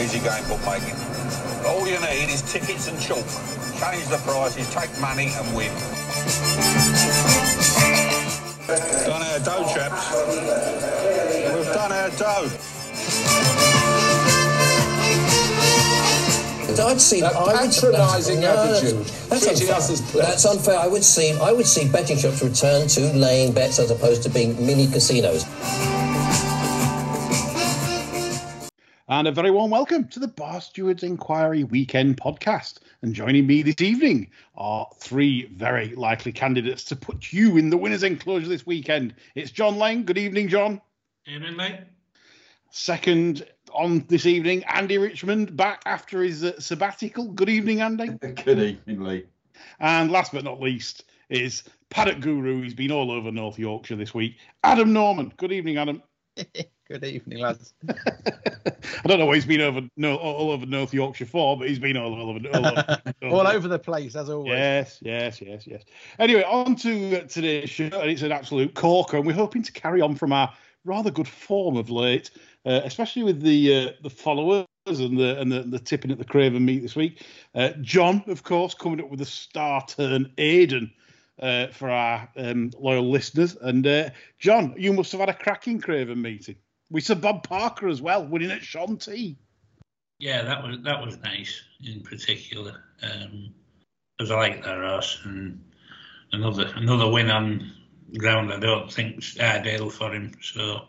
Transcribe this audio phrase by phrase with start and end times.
[0.00, 0.96] Easy game bookmaking.
[1.66, 3.26] All you need is tickets and chalk.
[3.80, 5.70] Change the prices, take money and win.
[9.04, 10.14] Done our dough, chaps.
[11.54, 12.50] We've done our dough.
[16.82, 17.20] I'd see.
[17.20, 19.76] That I would- patronising no, that's- attitude, That's, treating unfair.
[19.76, 20.26] us as players.
[20.28, 20.78] That's unfair.
[20.78, 21.32] I would see.
[21.38, 25.44] I would see betting shops return to laying bets as opposed to being mini casinos.
[29.10, 32.78] And a very warm welcome to the Barstewards Enquiry Weekend podcast.
[33.02, 37.76] And joining me this evening are three very likely candidates to put you in the
[37.76, 39.16] winner's enclosure this weekend.
[39.34, 40.04] It's John Lang.
[40.04, 40.80] Good evening, John.
[41.26, 41.80] Evening, mate.
[42.70, 47.32] Second on this evening, Andy Richmond back after his uh, sabbatical.
[47.32, 48.06] Good evening, Andy.
[48.44, 49.26] Good evening, Lee.
[49.80, 52.62] And last but not least is paddock guru.
[52.62, 54.36] He's been all over North Yorkshire this week.
[54.62, 55.32] Adam Norman.
[55.36, 56.00] Good evening, Adam.
[56.90, 57.72] Good evening, lads.
[57.88, 61.78] I don't know what he's been over no, all over North Yorkshire for, but he's
[61.78, 64.50] been all over all over, All over the place, as always.
[64.50, 65.84] Yes, yes, yes, yes.
[66.18, 70.00] Anyway, on to today's show, and it's an absolute corker, and we're hoping to carry
[70.00, 70.52] on from our
[70.84, 72.32] rather good form of late,
[72.66, 76.24] uh, especially with the uh, the followers and the and the, the tipping at the
[76.24, 77.24] Craven meet this week.
[77.54, 80.90] Uh, John, of course, coming up with a star turn Aiden.
[81.38, 85.80] Uh, for our um, loyal listeners, and uh, John, you must have had a cracking
[85.80, 86.56] Craven meeting.
[86.90, 89.36] We saw Bob Parker as well, winning at Shanty.
[90.18, 92.82] Yeah, that was that was nice in particular.
[93.02, 93.54] Um,
[94.18, 95.64] because I like that horse and
[96.32, 97.72] another another win on
[98.18, 100.32] ground I don't think's ideal for him.
[100.42, 100.82] So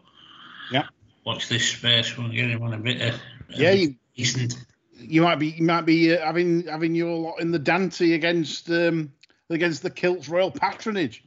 [0.72, 0.88] Yeah.
[1.24, 2.18] watch this space.
[2.18, 4.56] We'll get him on a bit of Yeah, you, decent.
[4.98, 8.70] you might be you might be uh, having having your lot in the Dante against
[8.70, 9.14] um,
[9.50, 11.24] against the Kilts Royal Patronage.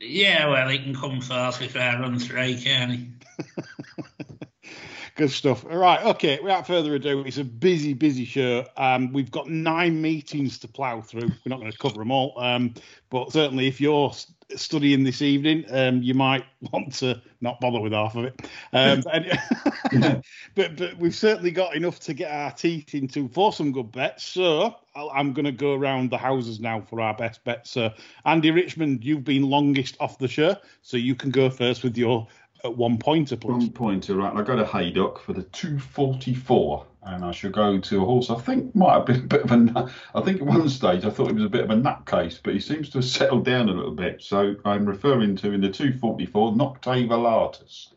[0.00, 3.08] Yeah, well, he can come forth if I run three, can he?
[5.16, 5.64] Good stuff.
[5.64, 6.38] All right, okay.
[6.42, 8.66] Without further ado, it's a busy, busy show.
[8.76, 11.28] Um, we've got nine meetings to plough through.
[11.28, 12.74] We're not going to cover them all, um,
[13.08, 14.12] but certainly if you're
[14.54, 18.40] studying this evening, um, you might want to not bother with half of it.
[18.72, 20.22] Um, and-
[20.54, 24.24] but but we've certainly got enough to get our teeth into for some good bets.
[24.24, 27.70] So I'll, I'm going to go around the houses now for our best bets.
[27.70, 27.90] So
[28.24, 32.26] Andy Richmond, you've been longest off the show, so you can go first with your
[32.66, 33.50] uh, one pointer, please.
[33.50, 34.34] One pointer, right?
[34.34, 38.36] I go to Haydock for the 244, and I shall go to a horse I
[38.36, 39.90] think might have been a bit of a.
[40.14, 42.54] I think at one stage I thought he was a bit of a nutcase, but
[42.54, 44.22] he seems to have settled down a little bit.
[44.22, 47.88] So I'm referring to in the 244, Noctave Alatus.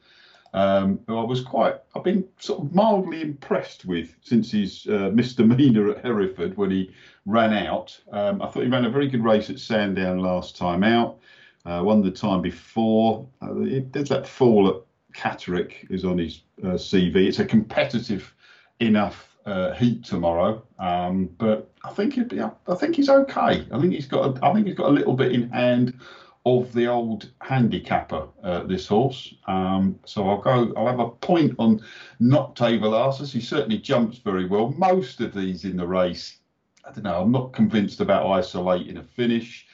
[0.52, 5.12] Um, who I was quite, I've been sort of mildly impressed with since his uh,
[5.14, 6.92] misdemeanour at Hereford when he
[7.28, 8.00] ran out.
[8.12, 11.20] Um, I thought he ran a very good race at Sandown last time out.
[11.66, 13.28] Uh, won the time before.
[13.42, 13.54] Uh,
[13.92, 14.76] there's that fall at
[15.14, 17.28] Catterick is on his uh, CV.
[17.28, 18.34] It's a competitive
[18.80, 22.42] enough uh, heat tomorrow, um, but I think he'd be.
[22.42, 23.66] I think he's okay.
[23.72, 24.38] I think he's got.
[24.38, 26.00] A, I think he's got a little bit in hand
[26.46, 28.28] of the old handicapper.
[28.44, 29.34] Uh, this horse.
[29.48, 30.74] Um, so I'll go.
[30.78, 31.82] I'll have a point on
[32.22, 33.32] Noctave Alatus.
[33.32, 34.72] He certainly jumps very well.
[34.78, 36.38] Most of these in the race.
[36.86, 37.22] I don't know.
[37.22, 39.68] I'm not convinced about isolating a finish.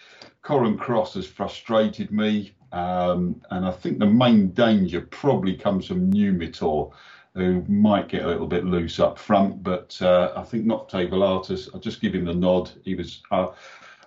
[0.46, 6.12] Corin Cross has frustrated me, um, and I think the main danger probably comes from
[6.12, 6.92] Numitor,
[7.34, 9.64] who might get a little bit loose up front.
[9.64, 12.70] But uh, I think Noctave Alatus, I'll just give him the nod.
[12.84, 13.48] He was uh,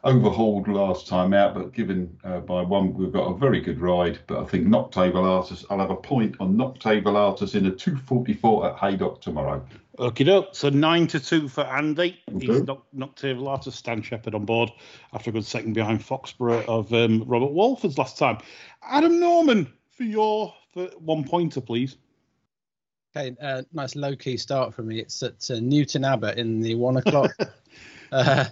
[0.08, 4.18] overhauled last time out, but given uh, by one, we've got a very good ride.
[4.26, 8.70] But I think Noctave Alatus, I'll have a point on Noctave Alatus in a 244
[8.70, 9.64] at Haydock tomorrow.
[9.98, 10.54] Okay, doke.
[10.54, 12.20] So nine to two for Andy.
[12.40, 12.64] He's Okay.
[12.64, 14.70] knocked, knocked Tave Latta, Stan Sheppard on board
[15.12, 18.38] after a good second behind Foxborough of um, Robert Walford's last time.
[18.82, 21.96] Adam Norman for your for one pointer, please.
[23.16, 25.00] Okay, uh, nice low key start for me.
[25.00, 27.32] It's at uh, Newton Abbot in the one o'clock.
[28.12, 28.44] uh,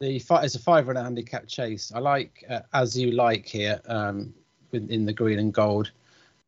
[0.00, 1.92] the it's a five run handicap chase.
[1.94, 4.34] I like uh, as you like here um,
[4.72, 5.90] in, the green and gold.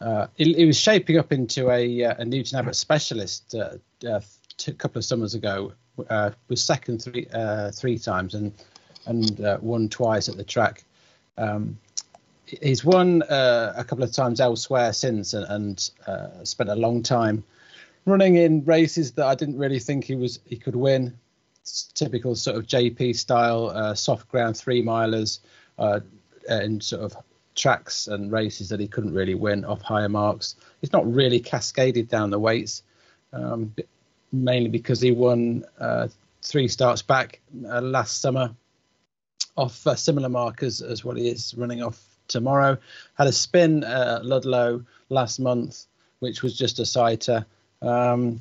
[0.00, 4.20] Uh, it, it was shaping up into a, uh, a Newton Abbot specialist uh, uh,
[4.66, 5.72] a couple of summers ago.
[6.10, 8.52] Uh, was second three uh, three times and
[9.06, 10.84] and uh, won twice at the track.
[11.38, 11.78] Um,
[12.46, 17.02] he's won uh, a couple of times elsewhere since and, and uh, spent a long
[17.02, 17.42] time
[18.06, 21.18] running in races that I didn't really think he was he could win.
[21.94, 25.40] Typical sort of JP style uh, soft ground three milers
[25.78, 26.00] uh,
[26.48, 27.16] and sort of
[27.54, 30.56] tracks and races that he couldn't really win off higher marks.
[30.80, 32.82] He's not really cascaded down the weights,
[33.32, 33.74] um,
[34.32, 36.08] mainly because he won uh,
[36.42, 38.54] three starts back uh, last summer
[39.56, 42.78] off uh, similar markers as what he is running off tomorrow.
[43.14, 45.86] Had a spin uh, at Ludlow last month,
[46.20, 47.44] which was just a sighter.
[47.82, 48.40] Um,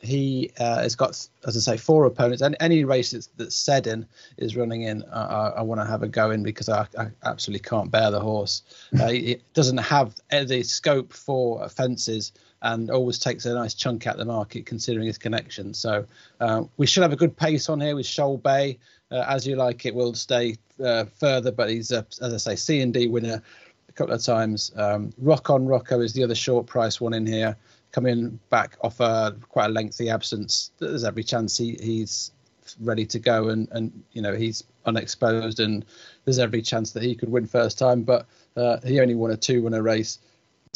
[0.00, 1.10] he uh, has got,
[1.46, 2.42] as I say, four opponents.
[2.42, 4.06] And any race that's, that Seddon
[4.38, 7.08] is running in, uh, I, I want to have a go in because I, I
[7.24, 8.62] absolutely can't bear the horse.
[9.00, 12.32] Uh, it doesn't have the scope for fences
[12.62, 15.72] and always takes a nice chunk out of the market considering his connection.
[15.72, 16.04] So
[16.40, 18.78] uh, we should have a good pace on here with Shoal Bay.
[19.10, 22.56] Uh, as you like, it will stay uh, further, but he's, a, as I say,
[22.56, 23.42] C and D winner
[23.88, 24.72] a couple of times.
[24.76, 27.56] Um, Rock on Rocco is the other short price one in here
[27.92, 32.32] coming back off a quite a lengthy absence, there's every chance he, he's
[32.78, 35.84] ready to go and and you know he's unexposed and
[36.24, 38.02] there's every chance that he could win first time.
[38.02, 38.26] But
[38.56, 40.18] uh, he only won a two winner race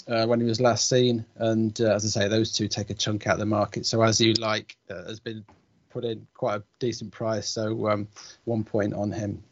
[0.08, 2.94] uh, when he was last seen, and uh, as I say, those two take a
[2.94, 3.86] chunk out of the market.
[3.86, 5.44] So as you like, uh, has been
[5.90, 7.48] put in quite a decent price.
[7.48, 8.08] So um,
[8.44, 9.42] one point on him.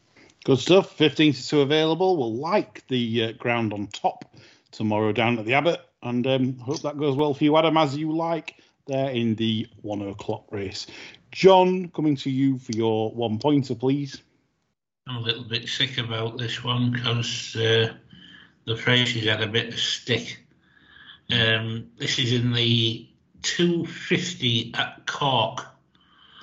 [0.44, 0.90] Good stuff.
[0.96, 2.16] 15 to 2 available.
[2.16, 4.34] We'll like the uh, ground on top
[4.72, 7.96] tomorrow down at the Abbott and um, hope that goes well for you, Adam, as
[7.96, 8.56] you like
[8.86, 10.86] there in the one o'clock race.
[11.30, 14.20] John, coming to you for your one pointer, please.
[15.06, 17.92] I'm a little bit sick about this one because uh,
[18.66, 20.44] the Fraziers had a bit of stick.
[21.30, 23.08] Um, this is in the
[23.42, 25.66] 250 at Cork.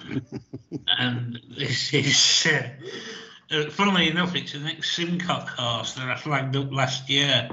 [0.88, 6.56] and this is, uh, uh, funnily enough, it's an ex Simcock horse that I flagged
[6.56, 7.50] up last year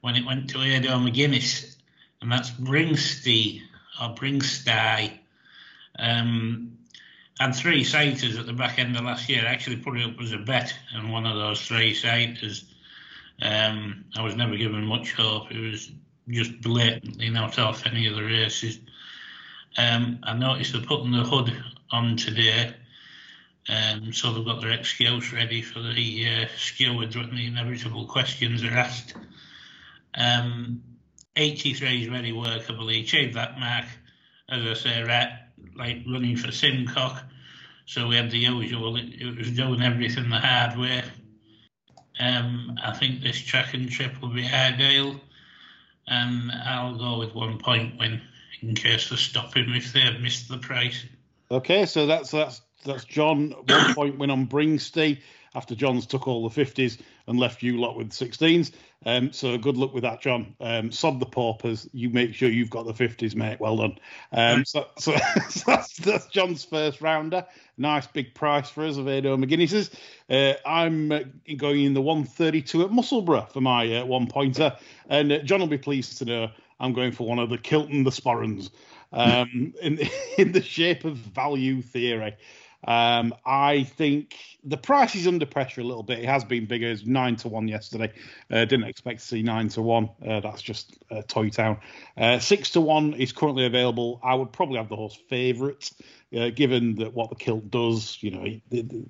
[0.00, 1.76] when it went to Ado McGuinness,
[2.20, 3.62] and that's Bringsty
[4.00, 5.18] or Bringsty.
[5.98, 6.78] Um,
[7.40, 9.42] and three sighters at the back end of last year.
[9.42, 12.64] I actually put it up as a bet and one of those three sighters.
[13.40, 15.52] Um, I was never given much hope.
[15.52, 15.90] It was
[16.28, 18.80] just blatantly not off any of the races.
[19.76, 21.54] Um, I noticed they're putting the hood
[21.92, 22.74] on today.
[23.68, 28.64] Um, so they've got their excuse ready for the uh, stewards when the inevitable questions
[28.64, 29.14] are asked.
[30.18, 30.82] Um,
[31.36, 32.88] 83 is very workable.
[32.88, 33.84] He achieved that mark,
[34.48, 35.30] as I say, right,
[35.76, 37.22] like running for Simcock.
[37.86, 41.02] So we had the usual, it, was doing everything the hard way.
[42.20, 45.20] Um, I think this track and trip will be ideal,
[46.08, 48.20] and I'll go with one point win
[48.60, 51.04] in case they stop him if they have missed the price.
[51.50, 55.20] Okay, so that's that's that's John one point win on Bringsty
[55.54, 58.72] after John's took all the 50s and left you lot with 16s.
[59.06, 60.56] Um, so good luck with that, John.
[60.60, 61.88] Um, sod the paupers.
[61.92, 63.60] You make sure you've got the 50s, mate.
[63.60, 63.98] Well done.
[64.32, 65.16] Um, so, so,
[65.48, 67.46] so that's, that's, John's first rounder.
[67.76, 69.90] Nice big price for us of Ado McGuinness's.
[70.28, 71.20] Uh, I'm uh,
[71.56, 74.76] going in the 132 at Musselburgh for my uh, one pointer.
[75.08, 78.04] And uh, John will be pleased to know I'm going for one of the Kilton
[78.04, 78.70] the Sporrans
[79.12, 80.00] um, in,
[80.38, 82.36] in the shape of value theory.
[82.84, 86.20] Um, I think the price is under pressure a little bit.
[86.20, 86.90] It has been bigger.
[86.90, 88.12] It's nine to one yesterday.
[88.50, 90.10] Uh, didn't expect to see nine to one.
[90.24, 91.78] Uh, that's just uh, Toy Town.
[92.16, 94.20] Uh, six to one is currently available.
[94.22, 95.90] I would probably have the horse favourite,
[96.36, 98.18] uh, given that what the kilt does.
[98.20, 98.60] You know,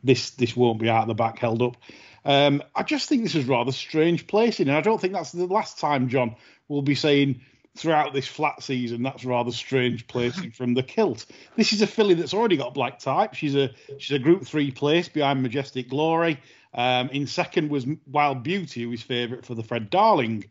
[0.03, 1.77] this this won't be out of the back held up.
[2.25, 5.47] Um, I just think this is rather strange placing, and I don't think that's the
[5.47, 6.37] last time John
[6.69, 7.43] will be saying
[7.79, 9.03] throughout this flat season.
[9.03, 11.27] That's rather strange placing from the kilt.
[11.57, 13.35] This is a filly that's already got black type.
[13.35, 16.41] She's a she's a Group Three place behind Majestic Glory.
[16.75, 20.45] Um, in second was Wild Beauty, who is favourite for the Fred Darling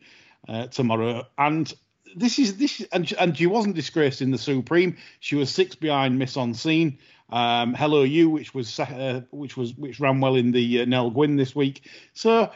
[0.48, 1.26] uh, tomorrow.
[1.38, 1.72] And
[2.16, 4.98] this is this and and she wasn't disgraced in the Supreme.
[5.20, 6.98] She was six behind Miss On Scene.
[7.30, 11.10] Um, Hello You, which was uh, which was which ran well in the uh, Nell
[11.10, 11.90] Gwyn this week.
[12.14, 12.52] So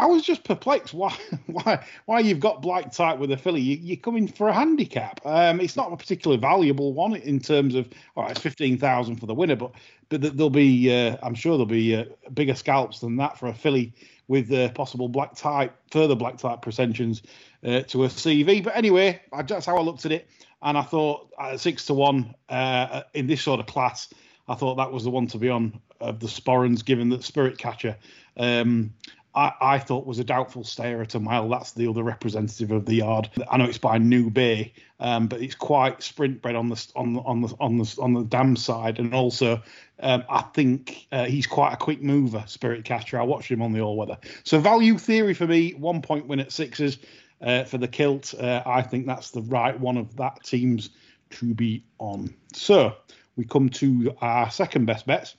[0.00, 1.14] I was just perplexed why
[1.46, 3.60] why why you've got black type with a filly.
[3.60, 5.20] You, are coming for a handicap.
[5.26, 9.16] Um, it's not a particularly valuable one in terms of all right, it's fifteen thousand
[9.16, 9.72] for the winner, but
[10.08, 13.54] but there'll be uh, I'm sure there'll be uh, bigger scalps than that for a
[13.54, 13.92] filly
[14.26, 17.22] with uh, possible black type further black type pretensions
[17.62, 18.64] uh, to a CV.
[18.64, 20.30] But anyway, I, that's how I looked at it,
[20.62, 21.28] and I thought
[21.58, 24.08] six to one uh, in this sort of class.
[24.48, 27.58] I thought that was the one to be on of the Sporrans, given that Spirit
[27.58, 27.96] Catcher
[28.38, 28.94] um,
[29.34, 31.48] I, I, thought was a doubtful stayer at a mile.
[31.48, 33.30] That's the other representative of the yard.
[33.48, 37.12] I know it's by New Bay, um, but it's quite sprint bred on the on
[37.12, 39.62] the on the on the on the dam side, and also
[40.00, 43.20] um, I think uh, he's quite a quick mover, Spirit Catcher.
[43.20, 44.18] I watched him on the all weather.
[44.42, 46.98] So value theory for me, one point win at sixes
[47.40, 48.34] uh, for the kilt.
[48.34, 50.90] Uh, I think that's the right one of that team's
[51.30, 52.34] to be on.
[52.52, 52.96] So
[53.36, 55.36] we come to our second best bets,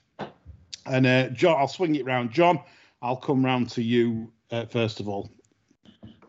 [0.86, 2.60] and uh, John, I'll swing it round, John.
[3.02, 5.30] I'll come round to you uh, first of all.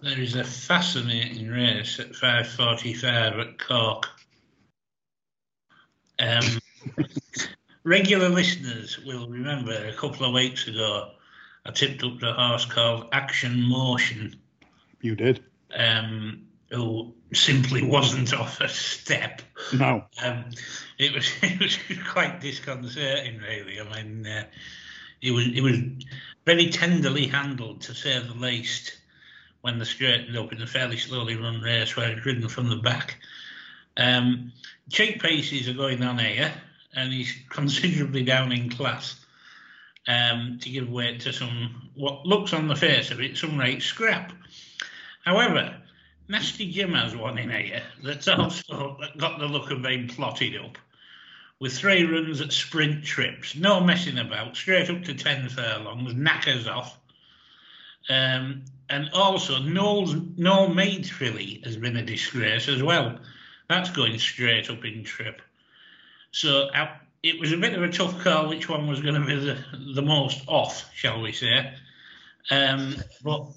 [0.01, 4.09] There is a fascinating race at 5:45 at Cork.
[6.19, 6.59] Um,
[7.83, 11.11] regular listeners will remember a couple of weeks ago
[11.65, 14.35] I tipped up the horse called Action Motion.
[15.01, 15.43] You did.
[15.75, 19.41] Um, who simply wasn't off a step.
[19.73, 20.05] No.
[20.21, 20.45] Um,
[20.97, 21.77] it was it was
[22.09, 23.79] quite disconcerting, really.
[23.79, 24.45] I mean, uh,
[25.23, 25.77] it was it was
[26.45, 28.97] very tenderly handled, to say the least,
[29.61, 32.75] when they straightened up in a fairly slowly run race where it's ridden from the
[32.75, 33.17] back.
[33.95, 34.51] Um,
[34.91, 36.53] cheap paces are going on here,
[36.93, 39.19] and he's considerably down in class.
[40.05, 43.81] Um, to give way to some what looks on the face of it some rate
[43.81, 44.33] scrap.
[45.23, 45.77] However,
[46.27, 50.77] Nasty Jim has one in here that's also got the look of being plotted up
[51.63, 56.67] with three runs at sprint trips, no messing about, straight up to 10 furlongs, knackers
[56.67, 56.99] off.
[58.09, 63.17] Um, and also, Noel's, Noel Meade filly has been a disgrace as well.
[63.69, 65.41] That's going straight up in trip.
[66.31, 66.89] So uh,
[67.23, 69.57] it was a bit of a tough call which one was going to be the,
[69.95, 71.73] the most off, shall we say.
[72.51, 73.47] Um, but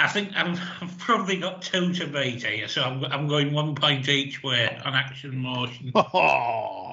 [0.00, 3.76] I think I've, I've, probably got two to beat here, so I'm, I'm going one
[3.76, 5.92] point each way on action motion.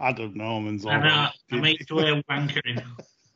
[0.00, 1.30] Adam Norman's all I know, right.
[1.52, 2.82] I'm each way wankering.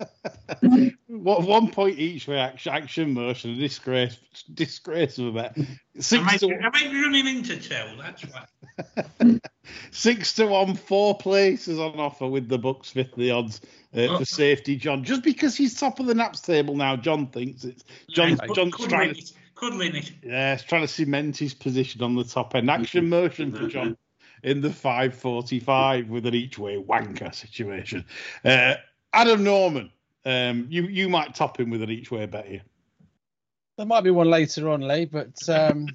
[1.07, 4.17] What one point each way action, action motion, a disgrace,
[4.55, 5.59] disgrace of a bet.
[5.99, 7.75] Six Am I, to, am I running into two?
[7.99, 9.40] That's why.
[9.90, 13.61] six to one, four places on offer with the Bucks fifth the odds
[13.95, 14.19] uh, Oh.
[14.19, 14.76] for safety.
[14.76, 18.37] John, just because he's top of the naps table now, John thinks it's John.
[18.38, 19.33] Could- John's could trying win to it.
[19.55, 20.12] Could win it.
[20.23, 22.71] Yeah, it's trying to cement his position on the top end.
[22.71, 23.97] Action motion for John
[24.43, 28.05] in the 545 with an each way wanker situation.
[28.45, 28.75] Uh,
[29.13, 29.91] Adam Norman,
[30.25, 32.63] um, you you might top him with an each way bet here.
[33.77, 35.87] There might be one later on, Lee, but um,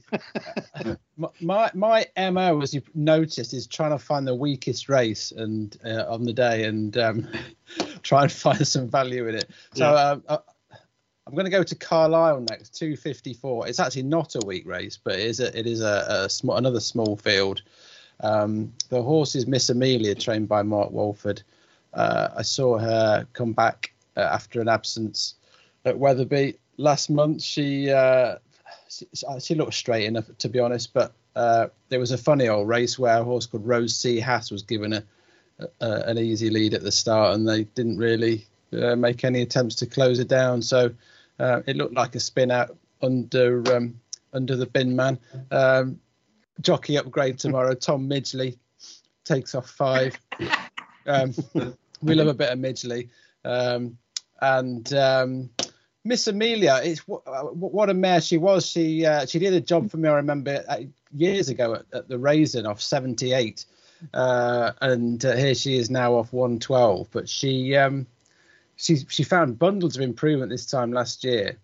[1.39, 6.05] my my mo, as you've noticed, is trying to find the weakest race and uh,
[6.07, 7.27] on the day and um,
[8.01, 9.49] try and find some value in it.
[9.73, 10.11] So Yeah.
[10.11, 10.37] um, uh,
[11.27, 13.67] I'm going to go to Carlisle next, 254.
[13.67, 16.57] It's actually not a weak race, but it is a, it is a, a small,
[16.57, 17.63] another small field.
[18.19, 21.41] Um, the horse is Miss Amelia, trained by Mark Walford.
[21.93, 25.35] Uh, I saw her come back uh, after an absence
[25.85, 27.41] at Wetherby last month.
[27.41, 28.37] She uh,
[28.89, 29.05] she,
[29.39, 32.97] she looked straight enough, to be honest, but uh, there was a funny old race
[32.97, 34.19] where a horse called Rose C.
[34.19, 35.03] Hass was given a,
[35.81, 39.75] a an easy lead at the start, and they didn't really uh, make any attempts
[39.75, 40.61] to close it down.
[40.61, 40.91] So
[41.39, 43.99] uh, it looked like a spin out under um,
[44.33, 45.19] under the bin man.
[45.51, 45.99] Um,
[46.61, 47.73] jockey upgrade tomorrow.
[47.75, 48.57] Tom Midgley
[49.23, 50.19] takes off five.
[51.07, 51.33] Um,
[52.01, 53.09] we love a bit of Midgley.
[53.43, 53.97] Um,
[54.41, 55.49] and um,
[56.03, 58.65] Miss Amelia, it's what, what a mare she was.
[58.65, 60.09] She uh, she did a job for me.
[60.09, 60.81] I remember uh,
[61.11, 63.65] years ago at, at the Raisin off 78,
[64.13, 67.07] uh, and uh, here she is now off 112.
[67.11, 68.05] But she um,
[68.75, 71.57] she she found bundles of improvement this time last year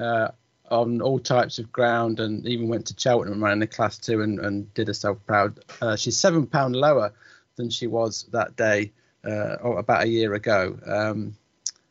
[0.00, 0.28] uh,
[0.70, 4.22] on all types of ground, and even went to Cheltenham and ran the class two
[4.22, 5.64] and, and did herself proud.
[5.80, 7.12] Uh, she's seven pound lower
[7.56, 8.92] than she was that day
[9.24, 10.78] uh, about a year ago.
[10.86, 11.36] Um,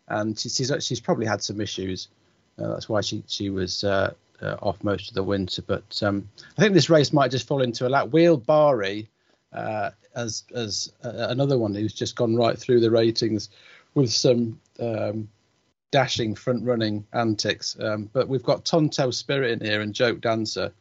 [0.07, 2.07] and she, she's she's probably had some issues.
[2.60, 5.62] Uh, that's why she she was uh, uh, off most of the winter.
[5.62, 8.10] But um, I think this race might just fall into a lap.
[8.10, 9.07] Wheel Bari
[9.53, 13.50] uh, as as another one who's just gone right through the ratings
[13.93, 15.27] with some um,
[15.91, 17.77] dashing front running antics.
[17.79, 20.72] Um, but we've got Tonto Spirit in here and Joke Dancer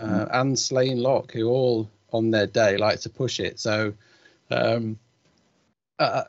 [0.00, 3.58] uh, and Slain Lock who all on their day like to push it.
[3.60, 3.92] So.
[4.50, 4.98] Um,
[5.98, 6.24] uh,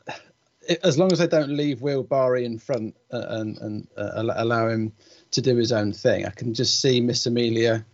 [0.67, 4.11] it- as long as they don't leave Will Barry in front uh, and, and uh,
[4.15, 4.91] allow him
[5.31, 7.85] to do his own thing, I can just see Miss Amelia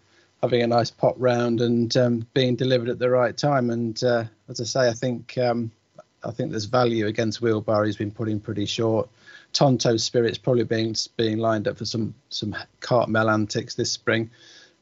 [0.42, 3.70] having a nice pop round and um, being delivered at the right time.
[3.70, 5.72] And uh, as I say, I think um,
[6.24, 7.88] I think there's value against Will Barry.
[7.88, 9.10] He's been put in pretty short.
[9.56, 14.30] Tonto Spirit's probably being being lined up for some some Cartmel antics this spring,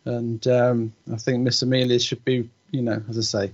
[0.04, 3.54] and um, I think Miss Amelia should be, you know, as I say,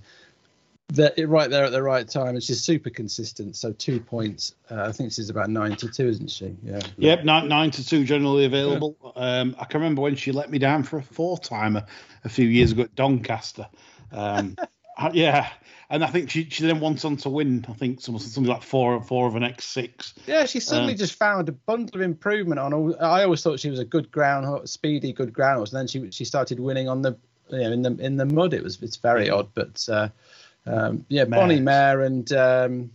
[0.87, 3.57] the, right there at the right time, and she's super consistent.
[3.57, 4.55] So two points.
[4.71, 6.55] Uh, I think she's about ninety-two, isn't she?
[6.63, 6.79] Yeah.
[6.97, 8.95] Yep, nine, nine to two generally available.
[9.17, 11.85] Um, I can remember when she let me down for a four timer
[12.23, 13.67] a few years ago at Doncaster.
[14.13, 14.55] Um,
[15.13, 15.49] yeah,
[15.89, 17.65] and I think she, she then went on to win.
[17.69, 20.13] I think something, something like four four of an X six.
[20.27, 22.95] Yeah, she suddenly Um, just found a bundle of improvement on all.
[23.01, 26.11] I always thought she was a good ground, speedy, good ground horse, and then she
[26.11, 27.17] she started winning on the,
[27.49, 28.53] you know, in the in the mud.
[28.53, 30.09] It was it's very odd, but uh,
[30.65, 31.63] um, yeah, Bonnie Mares.
[31.63, 32.91] Mare and um,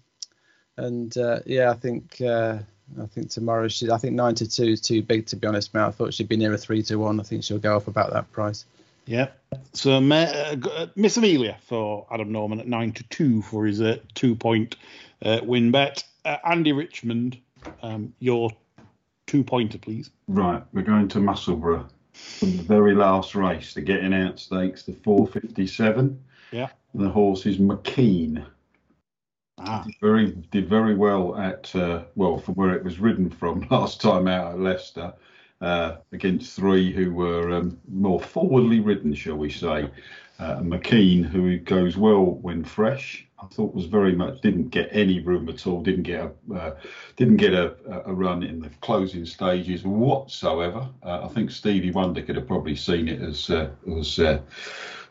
[0.77, 2.59] and uh, yeah, I think uh,
[3.01, 5.73] I think tomorrow she I think nine to two is too big to be honest.
[5.75, 7.19] Mate, I thought she'd be nearer three to one.
[7.19, 8.67] I think she'll go off about that price.
[9.07, 9.29] Yeah.
[9.73, 13.99] So uh, uh, Miss Amelia for Adam Norman at nine to two for his uh,
[14.15, 14.77] two point
[15.23, 16.05] uh, win bet.
[16.25, 17.39] Uh, Andy Richmond,
[17.83, 18.51] um, your
[19.27, 20.11] two pointer, please.
[20.29, 24.93] Right, we're going to Musselburgh from the very last race, the getting out stakes, the
[24.93, 26.23] 457.
[26.53, 26.69] Yeah.
[26.95, 28.47] The horse is McKean.
[29.59, 33.67] Ah, Did very did very well at uh, well from where it was ridden from
[33.71, 35.13] last time out at Leicester
[35.65, 39.91] uh, against three who were um, more forwardly ridden, shall we say.
[40.39, 45.21] Uh, McKean, who goes well when fresh, I thought was very much didn't get any
[45.21, 45.83] room at all.
[45.83, 46.77] Didn't get a uh,
[47.17, 50.89] didn't get a, a run in the closing stages whatsoever.
[51.03, 54.41] Uh, I think Stevie Wonder could have probably seen it as uh, as uh,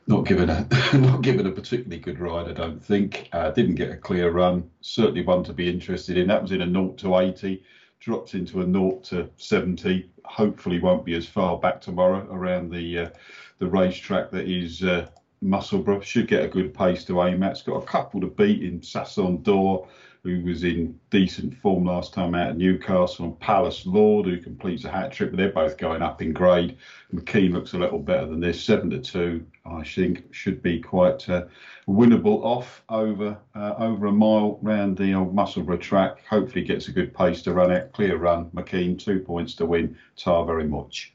[0.07, 2.49] not given a not given a particularly good ride.
[2.49, 3.29] I don't think.
[3.31, 4.69] Uh, didn't get a clear run.
[4.81, 6.27] Certainly one to be interested in.
[6.27, 7.63] That was in a 0 to 80.
[8.03, 10.09] Dropped into a 0 to 70.
[10.25, 13.09] Hopefully won't be as far back tomorrow around the uh,
[13.59, 15.07] the racetrack that is uh,
[15.39, 16.03] Musselburgh.
[16.03, 17.51] Should get a good pace to aim at.
[17.51, 19.87] It's got a couple to beat in Sasson Door,
[20.23, 24.85] who was in decent form last time out at Newcastle, and Palace Lord, who completes
[24.85, 25.31] a hat trick.
[25.31, 26.77] But they're both going up in grade.
[27.13, 28.63] McKean looks a little better than this.
[28.63, 31.45] Seven to two, I think, should be quite uh,
[31.89, 36.25] winnable off over uh, over a mile round the old Musselburgh track.
[36.29, 37.91] Hopefully gets a good pace to run it.
[37.91, 38.45] Clear run.
[38.51, 39.97] McKean two points to win.
[40.15, 41.13] Tar very much.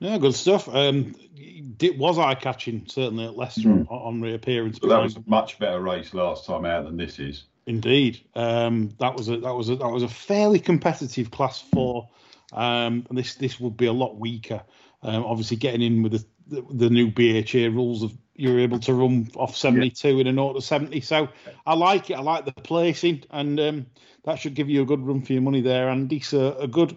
[0.00, 0.68] no, good stuff.
[0.68, 3.90] Um, it was eye catching certainly at Leicester Mm.
[3.90, 4.78] on, on reappearance.
[4.78, 7.44] But that was a much better race last time out than this is.
[7.66, 12.08] Indeed, um, that was a that was a that was a fairly competitive class four.
[12.52, 14.62] Um, and this this would be a lot weaker.
[15.02, 18.92] Um, obviously, getting in with the, the the new BHA rules of you're able to
[18.92, 21.00] run off 72 in an order 70.
[21.00, 21.28] So
[21.66, 22.14] I like it.
[22.14, 23.86] I like the placing, and um,
[24.24, 26.20] that should give you a good run for your money there, Andy.
[26.20, 26.96] So a good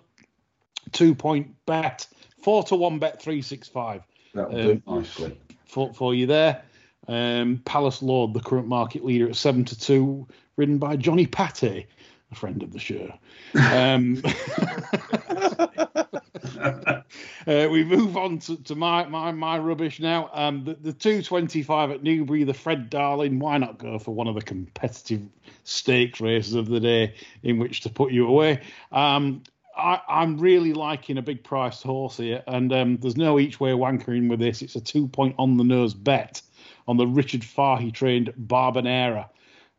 [0.92, 2.06] two point bet,
[2.44, 4.04] four to one bet, three six five
[4.36, 5.40] That will Um, do nicely.
[5.66, 6.64] for, for you there.
[7.08, 10.28] Um, Palace Lord, the current market leader at seven to two,
[10.60, 11.88] ridden by Johnny Pate,
[12.32, 13.12] a friend of the show.
[13.56, 14.22] Um,
[17.48, 20.30] uh, we move on to, to my, my my rubbish now.
[20.34, 23.40] Um, the, the 225 at Newbury, the Fred Darling.
[23.40, 25.22] Why not go for one of the competitive
[25.64, 28.62] stakes races of the day in which to put you away?
[28.92, 29.44] Um,
[29.76, 33.72] I, I'm really liking a big priced horse here, and um, there's no each way
[33.72, 34.62] wankering with this.
[34.62, 36.42] It's a two point on the nose bet
[36.86, 39.30] on the Richard Fahey trained Barbanera.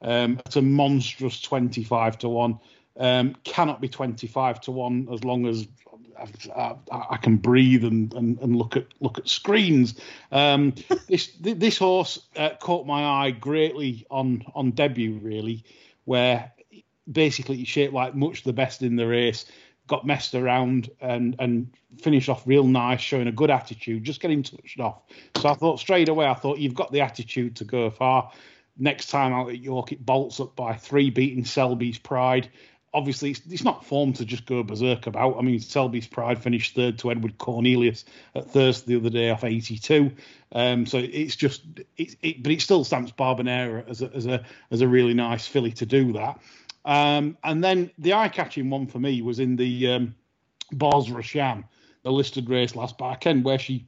[0.02, 2.58] Um, it's a monstrous 25 to 1.
[2.96, 5.66] Um, cannot be 25 to 1 as long as
[6.54, 9.98] I, I, I can breathe and, and, and look at look at screens.
[10.32, 10.74] Um,
[11.08, 15.64] this this horse uh, caught my eye greatly on on debut, really,
[16.04, 16.52] where
[17.10, 19.46] basically he shaped like much the best in the race.
[19.86, 24.42] Got messed around and and finished off real nice, showing a good attitude, just getting
[24.42, 25.02] touched off.
[25.36, 28.30] So I thought straight away, I thought you've got the attitude to go far.
[28.82, 32.48] Next time out at York, it bolts up by three, beating Selby's Pride.
[32.94, 35.36] Obviously, it's, it's not form to just go berserk about.
[35.38, 39.44] I mean, Selby's Pride finished third to Edward Cornelius at Thursday the other day off
[39.44, 40.10] 82.
[40.52, 41.62] Um, so it's just,
[41.98, 45.46] it, it, but it still stamps Barbanera as a, as a as a really nice
[45.46, 46.40] filly to do that.
[46.86, 50.14] Um, and then the eye-catching one for me was in the um,
[50.72, 51.66] Bosra Sham,
[52.02, 53.86] the listed race last Barken, where she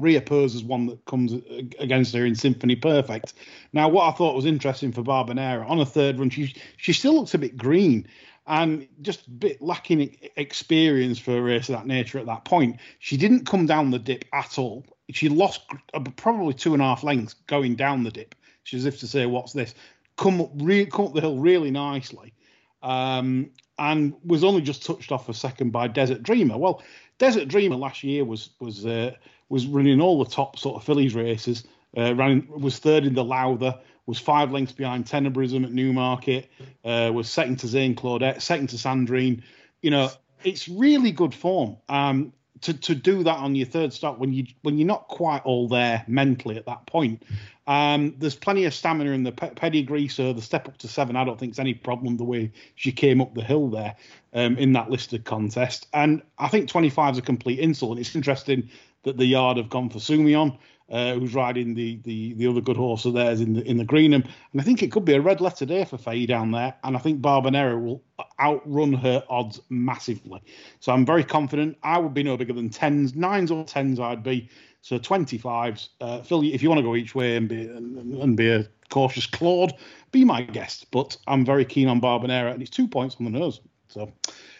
[0.00, 1.32] reappears as one that comes
[1.78, 3.34] against her in Symphony Perfect.
[3.72, 7.14] Now, what I thought was interesting for Barbanera on a third run, she she still
[7.14, 8.06] looks a bit green
[8.48, 12.80] and just a bit lacking experience for a race of that nature at that point.
[12.98, 14.86] She didn't come down the dip at all.
[15.10, 15.60] She lost
[15.92, 18.34] uh, probably two and a half lengths going down the dip.
[18.64, 19.74] She's as if to say, "What's this?"
[20.16, 22.34] Come up, re- come up the hill really nicely,
[22.82, 26.58] um, and was only just touched off a second by Desert Dreamer.
[26.58, 26.82] Well,
[27.18, 29.14] Desert Dreamer last year was was uh,
[29.48, 31.64] was running all the top sort of fillies races.
[31.96, 36.50] Uh, ran was third in the Lowther, was five lengths behind Tenebrism at Newmarket,
[36.84, 39.42] uh, was second to Zain Claudette, second to Sandrine.
[39.80, 40.10] You know,
[40.44, 41.78] it's really good form.
[41.88, 45.42] Um, to, to do that on your third stop when you when you're not quite
[45.44, 47.22] all there mentally at that point.
[47.66, 51.16] Um, there's plenty of stamina in the pe- pedigree, so the step up to seven,
[51.16, 53.94] I don't think is any problem the way she came up the hill there
[54.32, 55.86] um, in that listed contest.
[55.92, 57.92] And I think 25 is a complete insult.
[57.92, 58.70] And it's interesting
[59.02, 60.56] that the yard have gone for Soumillon,
[60.90, 63.84] uh, who's riding the, the the other good horse of theirs in the in the
[63.84, 64.26] Greenham.
[64.52, 66.74] And I think it could be a red letter day for Faye down there.
[66.82, 68.02] And I think Barbanera will
[68.40, 70.42] outrun her odds massively.
[70.80, 71.78] So I'm very confident.
[71.82, 74.00] I would be no bigger than tens, nines or tens.
[74.00, 74.48] I'd be
[74.82, 75.88] so 25s.
[76.00, 78.66] Uh, Phil, if you want to go each way and be and, and be a
[78.88, 79.74] cautious Claude,
[80.12, 80.90] be my guest.
[80.90, 83.60] But I'm very keen on Barbanera, and it's two points on the nose.
[83.88, 84.12] So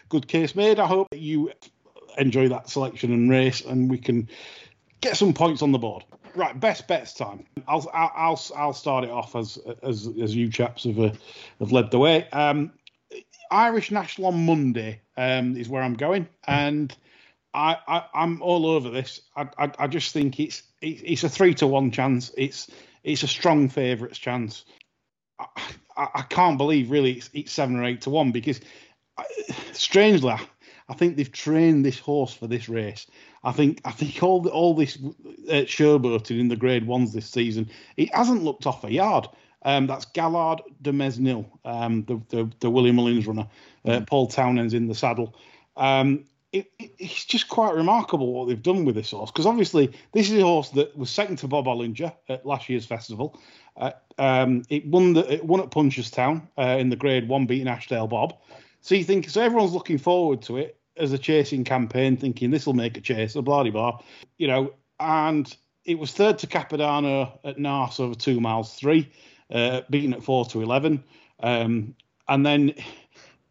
[0.08, 0.78] good case made.
[0.78, 1.52] I hope you
[2.18, 4.28] enjoy that selection and race, and we can
[5.00, 6.04] get some points on the board.
[6.38, 7.44] Right, best bets time.
[7.66, 11.10] I'll I'll I'll, start it off as as as you chaps have uh,
[11.58, 12.30] have led the way.
[12.30, 12.70] Um,
[13.50, 16.96] Irish National on Monday um, is where I'm going, and
[17.54, 19.20] I, I I'm all over this.
[19.34, 22.30] I I, I just think it's it, it's a three to one chance.
[22.38, 22.70] It's
[23.02, 24.64] it's a strong favourites chance.
[25.40, 28.60] I, I, can't believe really it's, it's seven or eight to one because
[29.72, 30.36] strangely
[30.88, 33.06] I think they've trained this horse for this race.
[33.44, 37.28] I think I think all the, all this uh, showboating in the Grade Ones this
[37.28, 39.28] season, it hasn't looked off a yard.
[39.62, 43.48] Um, that's Gaillard du Mesnil, um, the, the, the William Mullins runner.
[43.84, 45.34] Uh, Paul Townend's in the saddle.
[45.76, 49.92] Um, it, it, it's just quite remarkable what they've done with this horse because obviously
[50.12, 53.38] this is a horse that was second to Bob Olinger at last year's festival.
[53.76, 57.66] Uh, um, it won the it won at Punchestown uh, in the Grade One, beating
[57.66, 58.34] Ashdale Bob.
[58.80, 62.66] So you think so everyone's looking forward to it as a chasing campaign, thinking this
[62.66, 64.00] will make a chase, a bloody bar,
[64.36, 64.74] you know.
[65.00, 69.10] And it was third to Capodanno at Naas over two miles three,
[69.50, 71.04] uh, beaten at four to eleven,
[71.40, 71.94] um,
[72.28, 72.74] and then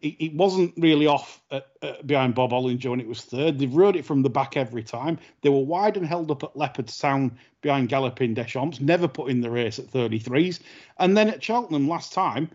[0.01, 1.65] it, wasn't really off at,
[2.05, 3.57] behind Bob Olinger when it was third.
[3.59, 5.17] They rode it from the back every time.
[5.41, 7.31] They were wide and held up at Leopardstown
[7.61, 10.59] behind Galopin Des Champs, never put in the race at 33s.
[10.99, 12.49] And then at Cheltenham last time,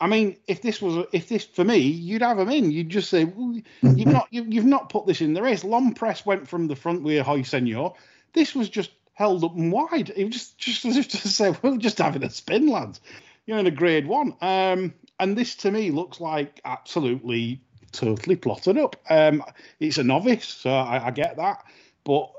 [0.00, 2.70] I mean, if this was if this for me, you'd have them in.
[2.70, 5.64] You'd just say well, you've not you've, you've, not put this in the race.
[5.64, 7.94] L'Homme Presse went from the front with Hoy Senor.
[8.32, 10.10] This was just held up and wide.
[10.14, 13.00] It was just just as if to say, well, just having a spin, lads.
[13.46, 14.34] You're in a grade one.
[14.40, 18.94] Um, and this to me looks like absolutely totally plotted up.
[19.10, 19.42] Um,
[19.80, 21.64] it's a novice, so I, I get that,
[22.04, 22.30] but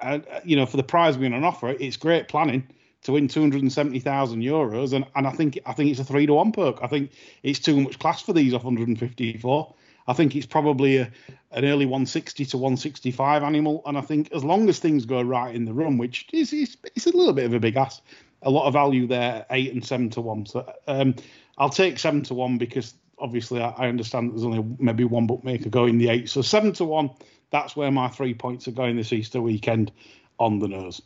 [0.00, 2.68] uh, you know, for the prize being on offer, it's great planning
[3.02, 6.52] to win 270,000 euros, and, and I think I think it's a three to one
[6.52, 6.78] perk.
[6.82, 9.74] I think it's too much class for these off 154.
[10.08, 11.10] I think it's probably a,
[11.52, 15.54] an early 160 to 165 animal, and I think as long as things go right
[15.54, 18.00] in the run, which is it's, it's a little bit of a big ass,
[18.42, 20.46] a lot of value there, eight and seven to one.
[20.46, 21.14] So um,
[21.58, 25.68] I'll take seven to one because obviously I, I understand there's only maybe one bookmaker
[25.68, 26.30] going the eight.
[26.30, 27.10] So seven to one,
[27.50, 29.92] that's where my three points are going this Easter weekend
[30.38, 31.02] on the nose.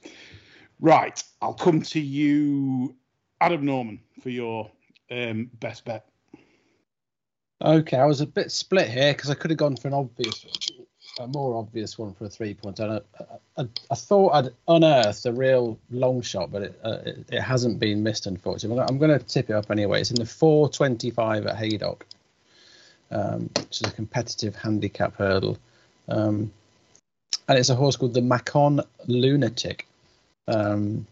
[0.80, 2.94] Right, I'll come to you,
[3.40, 4.70] Adam Norman, for your
[5.10, 6.06] um, best bet.
[7.62, 10.44] Okay, I was a bit split here because I could have gone for an obvious,
[11.20, 12.80] a more obvious one for a three point.
[12.80, 13.00] I,
[13.56, 17.78] I, I, thought I'd unearthed a real long shot, but it, uh, it, it, hasn't
[17.78, 18.84] been missed, unfortunately.
[18.88, 20.00] I'm going to tip it up anyway.
[20.00, 22.04] It's in the 425 at Haydock,
[23.12, 25.56] um, which is a competitive handicap hurdle.
[26.08, 26.50] Um,
[27.48, 29.86] and it's a horse called the Macon Lunatic.
[30.48, 31.06] Um,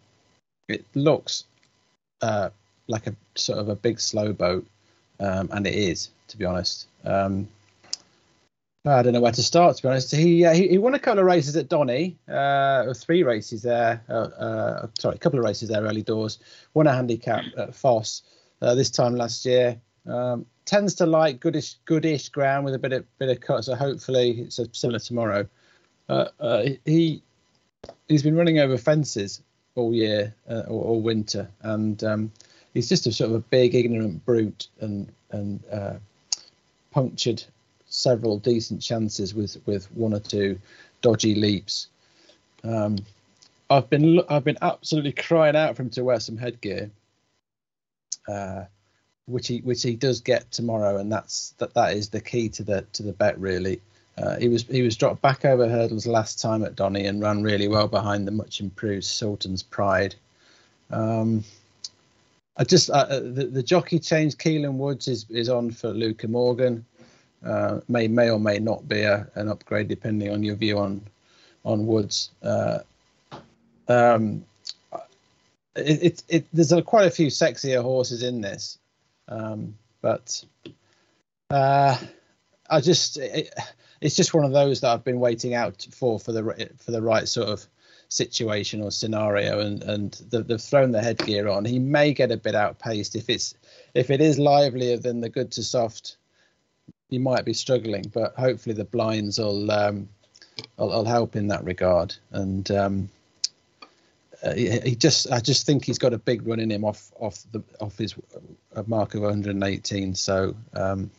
[0.69, 1.45] it looks
[2.23, 2.51] uh,
[2.87, 4.66] like a sort of a big slow boat,
[5.19, 6.87] um, and it is, to be honest.
[7.05, 7.49] Um,
[8.87, 9.77] I don't know where to start.
[9.77, 12.95] To be honest, he uh, he, he, won a couple of races at Donny, uh,
[12.95, 14.03] three races there.
[14.09, 16.38] Uh, uh, sorry, a couple of races there early doors.
[16.73, 18.23] Won a handicap at Foss
[18.62, 19.79] uh, this time last year.
[20.07, 23.75] Um, tends to like goodish goodish ground with a bit of bit of cut, so
[23.75, 25.47] hopefully it's a similar tomorrow.
[26.87, 27.23] he
[28.11, 29.40] he's been running over fences
[29.77, 32.33] all year uh, or all winter, and um,
[32.75, 35.95] he's just a sort of a big ignorant brute, and and uh,
[36.90, 37.43] punctured
[37.87, 40.61] several decent chances with with one or two
[41.01, 41.87] dodgy leaps.
[42.64, 42.99] Um,
[43.71, 46.90] I've been I've been absolutely crying out for him to wear some headgear,
[48.29, 48.64] uh,
[49.27, 52.64] which he which he does get tomorrow, and that's that that is the key to
[52.64, 53.81] the to the bet really.
[54.20, 57.42] Uh, he was he was dropped back over hurdles last time at Donny and ran
[57.42, 60.14] really well behind the much improved Sultan's Pride.
[60.90, 61.44] Um,
[62.56, 64.37] I just uh, uh, the, the jockey change.
[64.37, 66.85] Kielan Woods is is on for Luca Morgan.
[67.44, 71.00] Uh, may may or may not be a, an upgrade depending on your view on
[71.64, 72.30] on Woods.
[72.42, 72.80] Uh,
[73.88, 74.44] um,
[75.76, 78.76] it, it, it, there's a, quite a few sexier horses in this,
[79.28, 80.44] um, but
[81.50, 83.18] I just
[84.01, 87.03] it's just one of those that I've been waiting out for for the for the
[87.03, 87.67] right sort of
[88.09, 91.65] situation or scenario, and and they've thrown the headgear on.
[91.65, 93.55] He may get a bit outpaced if it's
[93.95, 96.17] if it is livelier than the good to soft.
[97.09, 100.09] You might be struggling, but hopefully the blinds will um,
[100.77, 102.15] will, will help in that regard.
[102.31, 103.11] And um,
[104.43, 107.13] uh, he, he, just I just think he's got a big run in him off
[107.19, 108.15] off the off his
[108.87, 110.15] mark of 118.
[110.15, 111.11] So um,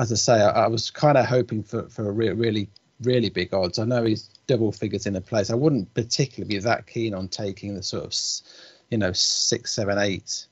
[0.00, 2.68] as I say, I, I was kind of hoping for for a re- really
[3.02, 3.78] really big odds.
[3.78, 5.50] I know he's double figures in a place.
[5.50, 8.14] I wouldn't particularly be that keen on taking the sort of
[8.90, 10.46] you know six, seven, eight.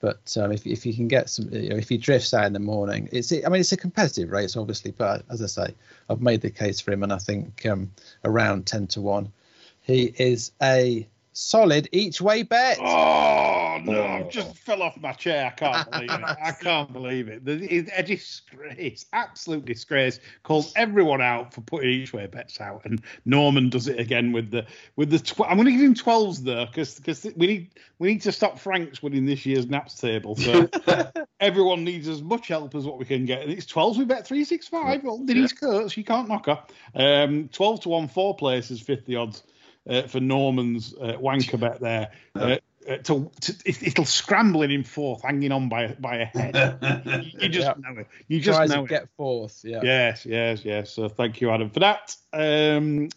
[0.00, 2.52] But um, if if you can get some, you know, if he drifts out in
[2.52, 5.74] the morning, it's I mean it's a competitive race obviously, but as I say,
[6.10, 7.92] I've made the case for him, and I think um,
[8.24, 9.32] around ten to one,
[9.80, 12.78] he is a solid each way bet.
[12.80, 14.00] Oh no!
[14.02, 14.28] I Oh.
[14.30, 15.46] just fell off my chair.
[15.46, 16.22] I can't believe it.
[16.24, 17.42] I can't believe it.
[17.46, 20.20] It's a disgrace, absolute disgrace.
[20.42, 24.50] Calls everyone out for putting each way bets out, and Norman does it again with
[24.50, 25.18] the with the.
[25.18, 28.32] Tw- I'm going to give him twelves there because because we need we need to
[28.32, 30.36] stop Frank's winning this year's naps table.
[30.36, 30.68] So
[31.40, 33.42] everyone needs as much help as what we can get.
[33.42, 35.02] And it's 12s we bet 365.
[35.04, 36.62] Well, Denise Kurtz, you can't knock her.
[36.94, 39.42] Um, 12 to 1, four places, 50 odds
[39.88, 42.10] uh, for Norman's uh, wanker bet there.
[42.34, 42.56] Uh,
[42.88, 46.78] uh, to, to, it, it'll scrambling in fourth, hanging on by by a head.
[47.04, 47.74] You, you just Yeah.
[47.78, 48.06] know it.
[48.28, 48.88] You just Tries know to it.
[48.88, 49.60] get fourth.
[49.64, 49.80] Yeah.
[49.82, 50.90] Yes, yes, yes.
[50.92, 52.16] So thank you, Adam, for that.
[52.32, 53.08] Um,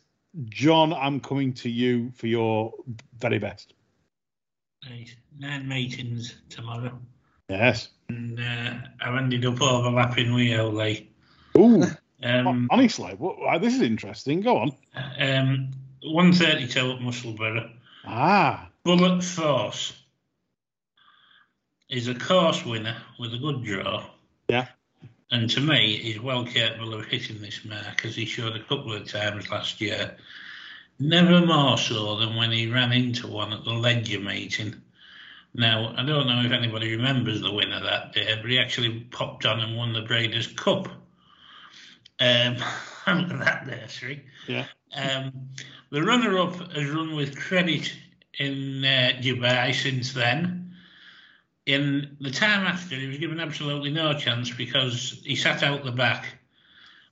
[0.45, 2.73] John, I'm coming to you for your
[3.19, 3.73] very best.
[4.89, 6.97] Right, Nine meetings tomorrow.
[7.49, 7.89] Yes.
[8.09, 10.97] And uh, I've ended up overlapping with Ole.
[11.57, 11.85] Ooh,
[12.23, 14.41] Um, honestly, what, this is interesting.
[14.41, 14.71] Go on.
[15.19, 15.69] um,
[16.01, 17.69] 132 at Musselburgh.
[18.05, 19.93] Ah, Bullet Force
[21.89, 24.05] is a course winner with a good draw.
[24.47, 24.67] Yeah.
[25.31, 28.93] And to me, he's well capable of hitting this mark, as he showed a couple
[28.93, 30.15] of times last year.
[30.99, 34.75] Never more so than when he ran into one at the Leger meeting.
[35.55, 39.47] Now, I don't know if anybody remembers the winner that day, but he actually popped
[39.47, 40.89] on and won the Breeders' Cup.
[42.19, 42.57] Um,
[43.07, 44.25] that nursery.
[44.47, 44.67] Yeah.
[44.95, 45.49] Um,
[45.89, 47.91] the runner-up has run with credit
[48.37, 50.75] in uh, Dubai since then.
[51.65, 55.91] In the time after, he was given absolutely no chance because he sat out the
[55.91, 56.25] back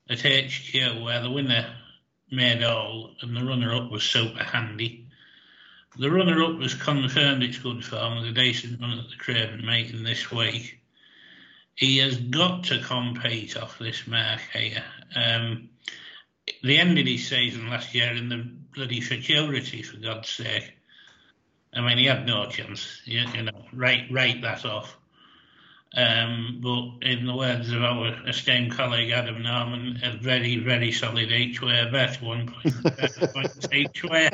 [0.10, 1.76] at HQ where the winner
[2.30, 5.08] made all and the runner-up was super handy.
[5.98, 10.04] The runner-up was confirmed its good form with a decent run at the Craven meeting
[10.04, 10.80] this week.
[11.76, 14.84] He has got to compete off this mark here.
[15.16, 15.70] Um,
[16.64, 20.74] end of his season last year in the bloody futurity, for God's sake.
[21.76, 23.02] I mean, he had no chance.
[23.06, 24.98] You, you know, write write that off.
[25.96, 31.32] Um, but in the words of our esteemed colleague Adam Norman, a very, very solid
[31.32, 34.30] each way bet, one point points each way.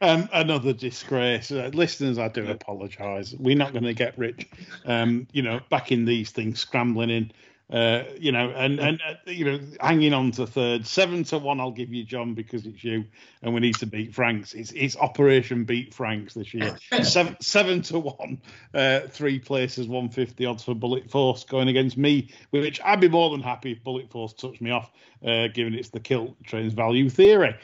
[0.00, 1.50] um, another disgrace.
[1.50, 3.34] Uh, listeners, I do apologise.
[3.38, 4.48] We're not going to get rich,
[4.86, 7.30] um, you know, back in these things, scrambling in,
[7.70, 10.86] uh, you know, and and uh, you know, hanging on to third.
[10.86, 13.04] Seven to one, I'll give you, John, because it's you,
[13.42, 14.54] and we need to beat Franks.
[14.54, 16.78] It's it's Operation Beat Franks this year.
[17.02, 18.40] seven seven to one,
[18.72, 23.08] uh, three places, one fifty odds for Bullet Force going against me, which I'd be
[23.08, 24.90] more than happy if Bullet Force touched me off,
[25.22, 27.54] uh, given it's the kilt trains value theory.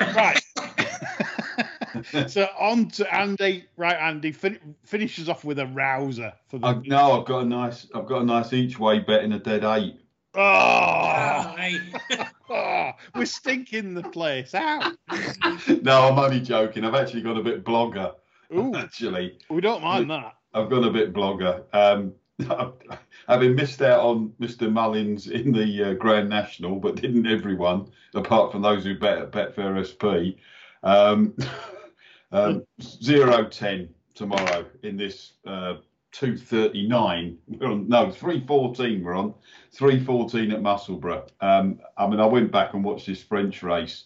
[0.00, 0.40] Right.
[2.28, 3.66] so on to Andy.
[3.76, 6.66] Right, Andy fin- finishes off with a rouser for the.
[6.66, 9.38] I, no, I've got a nice, I've got a nice each way bet in a
[9.38, 10.00] dead eight.
[10.34, 11.56] oh,
[12.50, 14.96] oh, we're stinking the place out.
[15.82, 16.84] no, I'm only joking.
[16.84, 18.14] I've actually got a bit blogger.
[18.54, 20.34] Ooh, Actually, we don't mind that.
[20.54, 21.64] I've got a bit blogger.
[21.72, 22.14] Um,
[23.28, 24.70] having missed out on Mr.
[24.70, 29.32] Mullins in the uh, Grand National, but didn't everyone, apart from those who bet at
[29.32, 30.38] Betfair SP.
[30.82, 31.34] Um,
[32.36, 35.76] um, zero ten tomorrow in this uh,
[36.12, 37.38] two thirty nine.
[37.48, 39.02] We're on no three fourteen.
[39.02, 39.34] We're on
[39.72, 41.28] three fourteen at Musselburgh.
[41.40, 44.04] Um, I mean, I went back and watched this French race,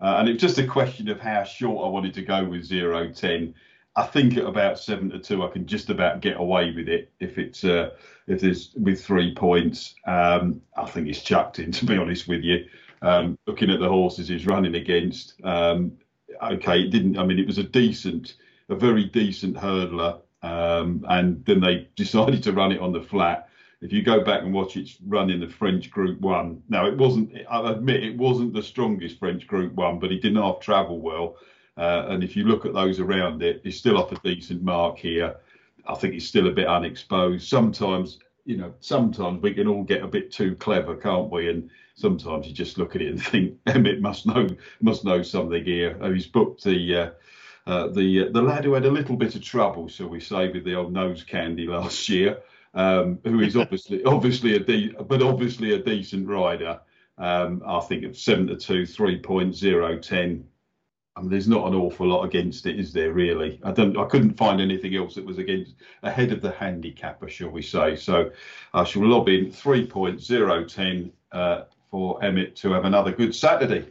[0.00, 2.64] uh, and it was just a question of how short I wanted to go with
[2.64, 3.54] zero ten.
[3.94, 7.12] I think at about seven to two, I can just about get away with it
[7.20, 7.90] if it's uh,
[8.26, 9.94] if there's with three points.
[10.06, 12.66] Um, I think it's chucked in, to be honest with you.
[13.02, 15.98] Um, looking at the horses he's running against, um,
[16.42, 17.18] okay, it didn't.
[17.18, 18.34] I mean, it was a decent,
[18.68, 23.48] a very decent hurdler, um, and then they decided to run it on the flat.
[23.80, 26.96] If you go back and watch its run in the French Group One, now it
[26.96, 27.32] wasn't.
[27.50, 31.36] I admit it wasn't the strongest French Group One, but it didn't half travel well.
[31.76, 34.98] Uh, and if you look at those around it, it's still off a decent mark
[34.98, 35.36] here.
[35.86, 37.48] I think it's still a bit unexposed.
[37.48, 41.48] Sometimes, you know, sometimes we can all get a bit too clever, can't we?
[41.48, 44.48] And sometimes you just look at it and think Emmet must know
[44.80, 45.98] must know something here.
[46.00, 47.10] Oh, he's booked the uh,
[47.66, 50.50] uh, the uh, the lad who had a little bit of trouble, shall we say,
[50.50, 52.42] with the old nose candy last year,
[52.74, 56.80] um, who is obviously obviously a de- but obviously a decent rider.
[57.18, 60.48] Um, I think at seven to two, three point zero ten.
[61.14, 63.12] I mean, there's not an awful lot against it, is there?
[63.12, 63.98] Really, I don't.
[63.98, 67.96] I couldn't find anything else that was against ahead of the handicapper, shall we say?
[67.96, 68.30] So,
[68.72, 73.34] I shall lob in three point zero ten uh, for Emmet to have another good
[73.34, 73.86] Saturday.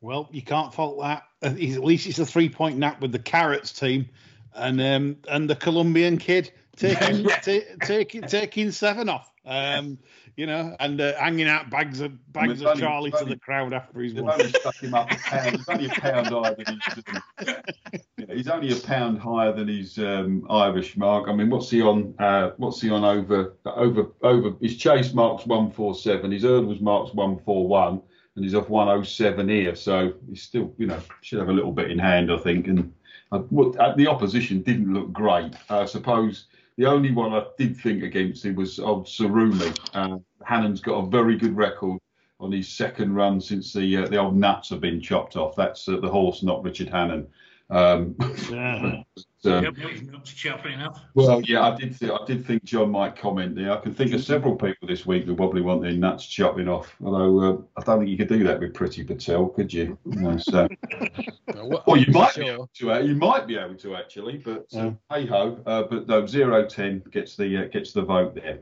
[0.00, 1.24] Well, you can't fault that.
[1.42, 4.08] Uh, he's, at least it's a three point nap with the Carrots team,
[4.54, 9.32] and um, and the Colombian kid taking ta- taking taking seven off.
[9.44, 9.98] Um,
[10.36, 13.38] you know, and uh, hanging out bags of bags of only- Charlie it's to the
[13.38, 14.34] crowd after he's won.
[14.40, 15.64] only stuck him up a pound.
[15.66, 16.28] Only a pound
[18.38, 21.28] he's only a pound higher than his um, Irish mark.
[21.28, 22.14] I mean, what's he on?
[22.20, 24.52] Uh, what's he on over over over?
[24.60, 26.30] His chase marks one four seven.
[26.30, 28.00] His hurdles marks one four one,
[28.36, 29.74] and he's off one oh seven here.
[29.74, 32.68] So he's still, you know, should have a little bit in hand, I think.
[32.68, 32.92] And
[33.32, 35.54] uh, uh, the opposition didn't look great.
[35.68, 36.46] I suppose
[36.76, 39.76] the only one I did think against him was old Sarumi.
[39.94, 41.98] Uh, Hannon's got a very good record
[42.38, 45.56] on his second run since the uh, the old nuts have been chopped off.
[45.56, 47.26] That's uh, the horse, not Richard Hannon.
[47.70, 48.16] Um,
[48.50, 49.02] Yeah.
[49.40, 51.98] so- Yep, he's not well, yeah, I did.
[51.98, 53.72] Th- I did think John might comment there.
[53.72, 56.94] I can think of several people this week who probably want their nuts chopping off.
[57.02, 59.98] Although uh, I don't think you could do that with Priti Patel, could you?
[60.06, 60.68] You know, so,
[61.54, 62.92] Well, well, you I'm might be able to.
[62.92, 64.90] Uh, you might be able to actually, but uh, Yeah.
[65.10, 65.60] hey ho.
[65.66, 68.60] Uh, but no, zero ten gets the uh, gets the vote there.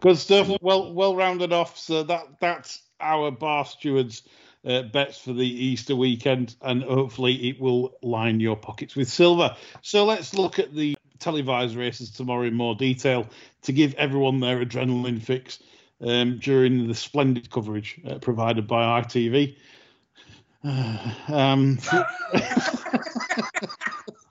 [0.00, 0.50] Good stuff.
[0.60, 1.78] Well, well rounded off.
[1.78, 4.22] So that that's our Barstewards
[4.66, 9.56] uh, bets for the Easter weekend, and hopefully it will line your pockets with silver.
[9.82, 13.28] So let's look at the televised races tomorrow in more detail
[13.62, 15.58] to give everyone their adrenaline fix
[16.00, 19.56] um, during the splendid coverage uh, provided by ITV.
[21.28, 21.78] um,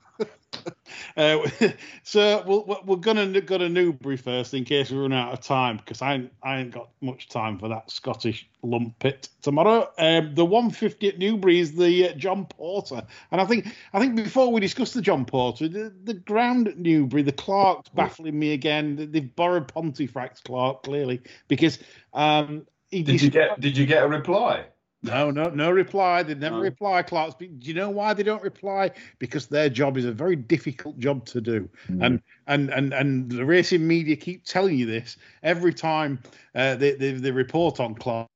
[1.16, 1.48] Uh,
[2.02, 5.76] so we'll, we're gonna go to Newbury first in case we run out of time
[5.76, 9.88] because I ain't, I ain't got much time for that Scottish lump pit tomorrow.
[9.98, 14.16] Um, the 150 at Newbury is the uh, John Porter, and I think I think
[14.16, 18.52] before we discuss the John Porter, the, the ground at Newbury, the clerk's baffling me
[18.52, 19.08] again.
[19.10, 21.78] They've borrowed Pontefract's clerk clearly because
[22.12, 24.66] um, he, Did you get Did you get a reply?
[25.04, 26.22] No, no, no reply.
[26.22, 26.62] They never No.
[26.62, 27.34] reply, clerk's.
[27.34, 28.90] Do you know why they don't reply?
[29.18, 31.68] Because their job is a very difficult job to do,
[32.00, 36.20] and and and and the racing media keep telling you this every time
[36.54, 38.28] uh, they, they they report on clerk.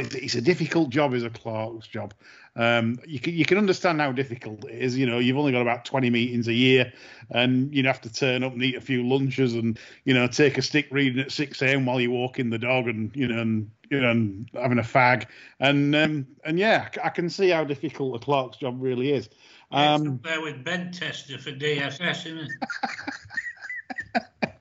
[0.00, 2.14] It's- a difficult job, is a clerk's job.
[2.56, 4.98] Um, you can you can understand how difficult it is.
[4.98, 6.92] You know, you've only got about twenty meetings a year,
[7.30, 10.58] and you have to turn up and eat a few lunches, and you know, take
[10.58, 11.86] a stick reading at six a.m.
[11.86, 15.26] while you're walking the dog, and you know, and you know, and having a fag,
[15.60, 19.28] and um, and yeah, I can see how difficult a clerk's job really is.
[19.70, 22.50] Um, up with bed tester for DSS, isn't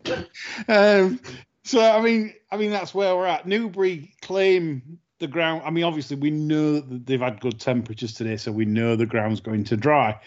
[0.05, 0.29] it?
[0.67, 1.19] um,
[1.63, 3.47] so I mean, I mean that's where we're at.
[3.47, 5.61] Newbury claim the ground.
[5.65, 9.05] I mean, obviously we know that they've had good temperatures today, so we know the
[9.05, 10.19] ground's going to dry.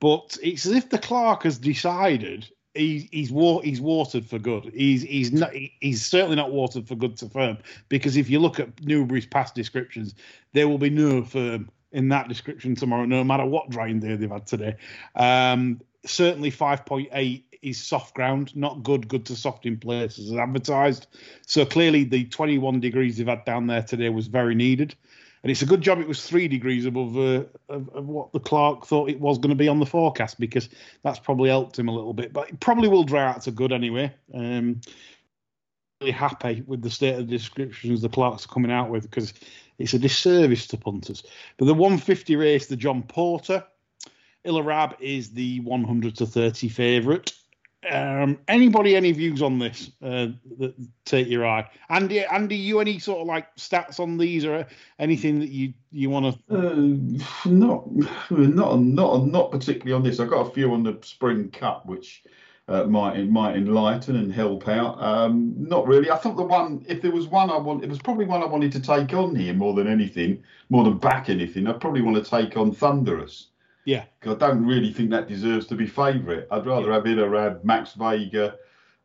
[0.00, 4.70] But it's as if the clerk has decided he, he's he's watered for good.
[4.74, 7.58] He's he's not he's certainly not watered for good to firm
[7.88, 10.14] because if you look at Newbury's past descriptions,
[10.52, 14.30] there will be no firm in that description tomorrow, no matter what drying day they've
[14.30, 14.76] had today.
[15.16, 21.06] Um, certainly 5.8 is soft ground, not good, good to soft in places as advertised.
[21.46, 24.94] So clearly the 21 degrees they've had down there today was very needed.
[25.42, 28.40] And it's a good job it was three degrees above uh, of, of what the
[28.40, 30.68] clerk thought it was going to be on the forecast because
[31.02, 32.32] that's probably helped him a little bit.
[32.32, 34.12] But it probably will dry out to good anyway.
[34.34, 34.82] Um,
[36.00, 39.32] really happy with the state of the descriptions the clerks are coming out with because
[39.78, 41.22] it's a disservice to punters.
[41.56, 43.64] But the 150 race, the John Porter,
[44.44, 47.32] Ilarab is the 100 to 30 favourite.
[47.88, 50.74] Um, anybody, any views on this uh, that
[51.06, 51.68] take your eye?
[51.88, 54.66] Andy, Andy, you any sort of like stats on these or
[54.98, 56.54] anything that you you want to?
[56.54, 57.90] Uh, not,
[58.30, 60.20] not, not, not particularly on this.
[60.20, 62.22] I've got a few on the Spring Cup, which
[62.68, 65.02] uh, might might enlighten and help out.
[65.02, 66.10] Um, not really.
[66.10, 68.46] I thought the one, if there was one I want, it was probably one I
[68.46, 71.66] wanted to take on here more than anything, more than back anything.
[71.66, 73.46] I probably want to take on Thunderous.
[73.84, 76.46] Yeah, I don't really think that deserves to be favourite.
[76.50, 78.56] I'd rather have it around Max Vega,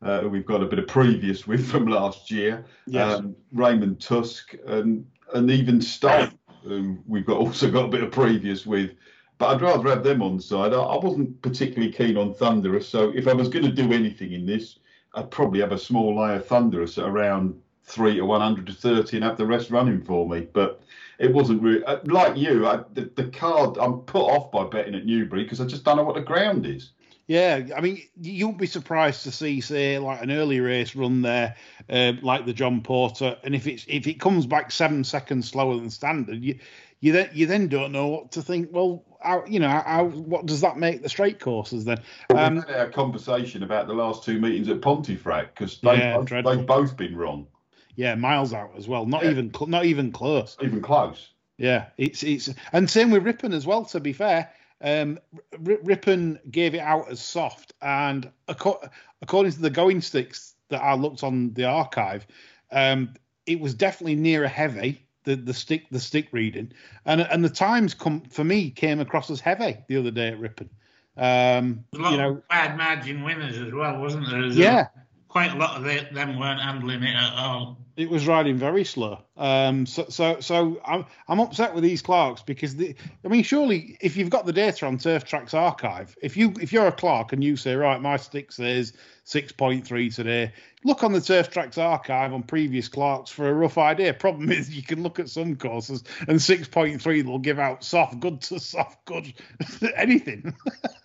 [0.02, 3.20] uh, who we've got a bit of previous with from last year, Yes.
[3.20, 6.30] um, Raymond Tusk, and and even Stowe,
[6.64, 8.92] who we've got also got a bit of previous with.
[9.38, 10.74] But I'd rather have them on side.
[10.74, 14.32] I, I wasn't particularly keen on Thunderous, so if I was going to do anything
[14.34, 14.80] in this,
[15.14, 19.46] I'd probably have a small layer of Thunderous around three to 130 and have the
[19.46, 20.48] rest running for me.
[20.52, 20.82] But
[21.20, 22.68] it wasn't really uh, like you.
[22.68, 25.98] I, the, the card I'm put off by betting at Newbury because I just don't
[25.98, 26.92] know what the ground is.
[27.28, 31.56] Yeah, I mean, you'll be surprised to see, say, like an early race run there,
[31.90, 35.76] uh, like the John Porter, and if it's if it comes back seven seconds slower
[35.76, 36.60] than standard, you
[37.00, 38.70] you then you then don't know what to think.
[38.72, 42.00] Well, how, you know, how, what does that make the straight courses then?
[42.30, 46.18] Um, we had a conversation about the last two meetings at Pontefract because they Yeah,
[46.18, 47.48] both, they've both been wrong,
[47.96, 49.06] yeah, miles out as well.
[49.06, 49.32] Not Yeah.
[49.32, 50.58] even cl- not even close.
[50.62, 51.32] even close.
[51.58, 53.86] Yeah, it's it's and same with Ripon as well.
[53.86, 55.20] To be fair, um,
[55.54, 58.90] R- Ripon gave it out as soft, and acco-
[59.22, 62.26] according to the going sticks, that I looked on the archive,
[62.72, 63.14] um,
[63.46, 65.02] it was definitely near a heavy.
[65.24, 66.72] The, the stick the stick reading
[67.04, 70.40] and and the times come for me came across as heavy the other day at
[70.40, 70.70] Ripon.
[71.18, 74.42] Um, a lot you know, of bad margin winners as well, wasn't there?
[74.42, 74.88] There's yeah,
[75.28, 77.80] quite a lot of the, them weren't handling it at all.
[77.98, 79.20] It was riding very slow.
[79.38, 82.94] Um, so so so I'm I'm upset with these clerks because the,
[83.24, 86.74] I mean surely if you've got the data on Turf Tracks archive, if you if
[86.74, 88.92] you're a clerk and you say right my stick says
[89.24, 90.52] six point three today,
[90.84, 94.14] look on the Turf Tracks archive on previous clerks for a rough idea.
[94.14, 97.84] Problem is you can look at some courses and six point three will give out
[97.84, 99.34] soft good to soft good
[99.96, 100.54] anything.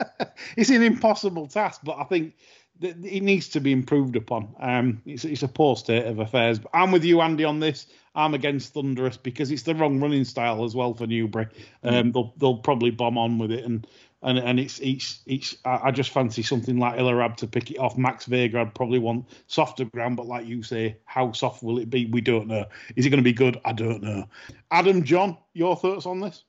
[0.57, 4.55] it's an impossible task, but I think th- it needs to be improved upon.
[4.59, 6.59] Um, it's, it's a poor state of affairs.
[6.59, 7.87] But I'm with you, Andy, on this.
[8.15, 11.49] I'm against Thunderous because it's the wrong running style as well for Newbury.
[11.85, 13.87] Um, they'll they'll probably bomb on with it, and
[14.23, 15.57] and and it's it's it's.
[15.65, 17.97] I I just fancy something like Illarab to pick it off.
[17.97, 21.89] Max Vega, I'd probably want softer ground, but like you say, how soft will it
[21.89, 22.07] be?
[22.07, 22.65] We don't know.
[22.97, 23.61] Is it going to be good?
[23.65, 24.27] I don't know.
[24.71, 26.45] Adam, John, your thoughts on this?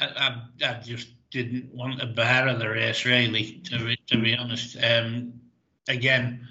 [0.00, 4.18] I, I, I just didn't want a bar of the race, really, to be, to
[4.20, 4.76] be honest.
[4.82, 5.40] Um,
[5.88, 6.46] again,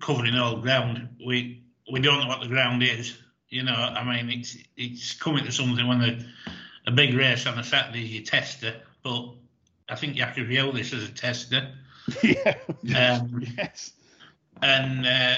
[0.00, 3.16] covering all ground, we we don't know what the ground is.
[3.48, 6.18] You know, I mean, it's it's coming to something when a,
[6.86, 9.30] a big race on a Saturday is your tester, but
[9.88, 11.72] I think you have to view this as a tester.
[12.22, 13.20] yeah.
[13.20, 13.92] Um, yes.
[14.62, 15.36] and uh,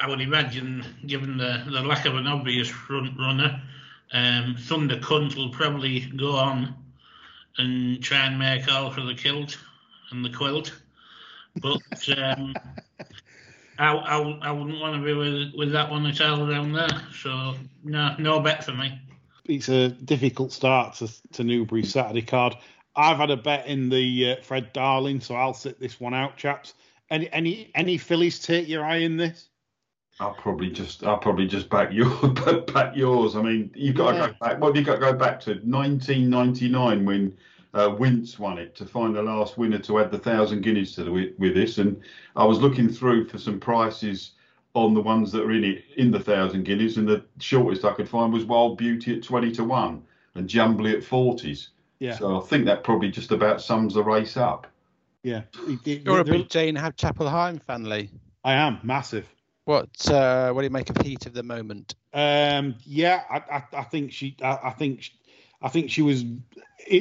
[0.00, 3.62] I would imagine, given the, the lack of an obvious front runner,
[4.12, 6.74] um, Thunder Cunt will probably go on
[7.56, 9.58] and try and make all for the kilt
[10.10, 10.72] and the quilt.
[11.60, 12.54] But um,
[13.78, 17.02] I, I, I wouldn't want to be with, with that one at all around there.
[17.20, 19.00] So, no, no bet for me.
[19.46, 22.56] it's a difficult start to, to Newbury Saturday card.
[22.96, 26.36] I've had a bet in the uh, Fred Darling, so I'll sit this one out,
[26.36, 26.74] chaps.
[27.10, 29.48] Any any any fillies take your eye in this?
[30.20, 32.10] I'll probably just I'll probably just back your
[32.72, 33.36] back yours.
[33.36, 34.26] I mean, you've got Yeah.
[34.26, 34.52] to go back.
[34.52, 37.36] What Well, you've got to go back to 1999 when
[37.74, 41.04] uh, Wince won it to find the last winner to add the thousand guineas to
[41.04, 41.78] the with, with this.
[41.78, 42.00] And
[42.34, 44.32] I was looking through for some prices
[44.74, 47.92] on the ones that are in it in the thousand guineas, and the shortest I
[47.92, 50.02] could find was Wild Beauty at 20 to one
[50.34, 51.68] and Jumbly at 40s.
[52.00, 54.66] Yeah, So I think that probably just about sums the race up.
[55.24, 55.42] yeah.
[55.66, 58.10] It- it- You're a big Jane Hab Chapple-Hyam fan, Lee.
[58.44, 59.26] I am massive.
[59.68, 61.94] What uh, what do you make of Heat of the moment?
[62.14, 65.12] Um, yeah, I, I, I think she, I, I think, she,
[65.60, 66.24] I think she was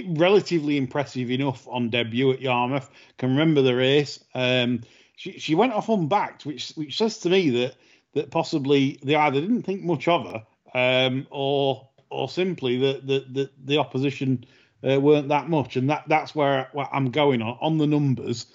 [0.06, 2.90] relatively impressive enough on debut at Yarmouth.
[3.20, 4.22] Can remember the race.
[4.36, 4.82] Um,
[5.16, 7.76] she she went off unbacked, which which says to me that
[8.16, 10.46] that possibly they either didn't think much of her,
[10.78, 14.44] um, or or simply that the the, the opposition
[14.86, 18.48] uh, weren't that much, and that that's where, where I'm going on on the numbers.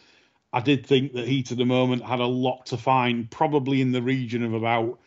[0.53, 3.93] I did think that Heat of the Moment had a lot to find, probably in
[3.93, 4.99] the region of about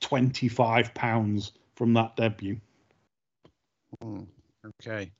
[0.00, 2.60] 25 pounds from that debut.
[4.02, 4.22] Hmm,
[4.66, 5.12] okay.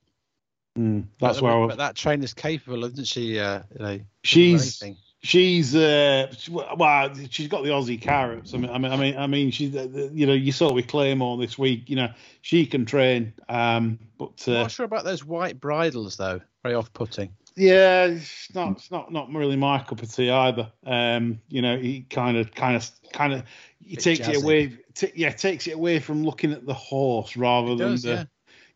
[0.77, 1.77] Mm, that's but, where I but was.
[1.79, 3.39] that trainer's capable, isn't she?
[3.39, 4.83] Uh, you know, She's
[5.23, 6.33] she's uh
[6.77, 8.53] well she's got the Aussie carrots.
[8.55, 11.39] I mean I mean I mean I mean she's you know you saw with Claymore
[11.39, 11.89] this week.
[11.89, 12.09] You know
[12.43, 13.33] she can train.
[13.49, 16.41] Um, but I'm uh, not sure about those white bridles though.
[16.63, 17.33] Very off-putting.
[17.57, 20.71] Yeah, it's not it's not not really my cup of tea either.
[20.85, 23.43] Um, you know he kind of kind of kind of
[23.85, 24.79] he Bit takes it away.
[24.95, 28.11] T- yeah, takes it away from looking at the horse rather It than does, the.
[28.11, 28.25] yeah.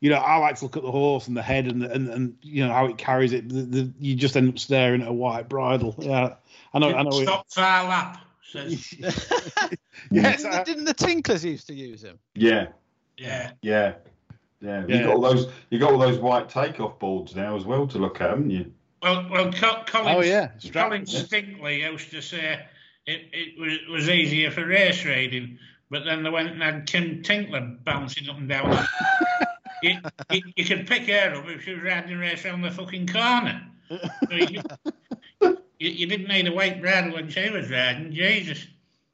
[0.00, 2.08] you know, I like to look at the horse and the head and the, and,
[2.08, 3.48] and you know how it carries it.
[3.48, 5.94] The, the, you just end up staring at a white bridle.
[5.98, 6.34] Yeah,
[6.74, 6.94] I know.
[6.94, 7.10] I know.
[7.20, 8.20] it- Stop far lap,
[8.52, 8.92] says.
[8.98, 9.28] yes,
[10.10, 12.18] didn't, I- the, didn't the Tinklers used to use him?
[12.34, 12.68] Yeah,
[13.16, 13.52] Yeah.
[13.62, 13.94] yeah,
[14.60, 14.84] yeah.
[14.86, 14.96] Yeah.
[14.96, 15.46] You got all those.
[15.70, 18.72] You got all those white takeoff boards now as well to look at, haven't you?
[19.02, 22.60] Well, well, Colin, Oh, yeah, Colin Stratton, Stinkley used to say
[23.06, 25.58] it, it was, was easier for race riding,
[25.88, 28.86] but then they went and had Kim Tinkler bouncing up and down.
[29.82, 29.96] you,
[30.30, 33.06] you, you could pick her up if she was riding a race around the fucking
[33.06, 33.66] corner.
[33.88, 34.62] So you,
[35.40, 38.66] you, you didn't need a white bridle when she was riding, Jesus.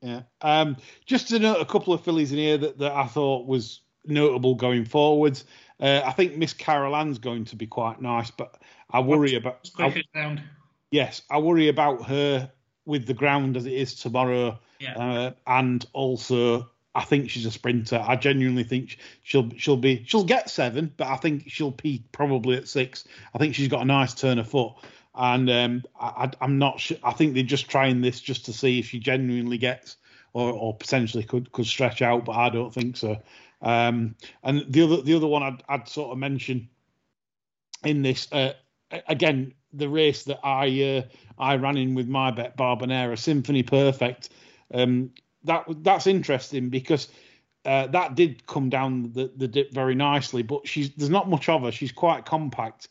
[0.02, 0.22] Yeah.
[0.40, 0.76] Um,
[1.06, 4.54] just to note a couple of fillies in here that, that I thought was notable
[4.54, 5.44] going forwards.
[5.78, 8.56] Uh, I think Miss Carol Ann's going to be quite nice, but
[8.90, 10.06] I worry about quick
[10.90, 12.50] yes, I worry about her
[12.84, 14.96] with the ground as it is tomorrow, Yeah.
[14.96, 18.02] uh, and also I think she's a sprinter.
[18.02, 22.56] I genuinely think she'll she'll be she'll get seven, but I think she'll peak probably
[22.56, 23.04] at six.
[23.34, 24.72] I think she's got a nice turn of foot,
[25.14, 26.96] and um, I, I- I'm not sure.
[27.02, 29.96] I think they're just trying this just to see if she genuinely gets
[30.32, 33.20] or, or potentially could could stretch out, but I don't think so.
[33.62, 36.68] Um, and the other the other one I'd, I'd sort of mention
[37.84, 38.52] in this uh,
[39.08, 41.02] again the race that I uh,
[41.38, 44.30] I ran in with my bet Barbanera Symphony Perfect.
[44.72, 45.10] Um,
[45.44, 47.08] that that's interesting because
[47.64, 51.48] uh, that did come down the, the dip very nicely, but she's there's not much
[51.48, 51.72] of her.
[51.72, 52.88] She's quite compact,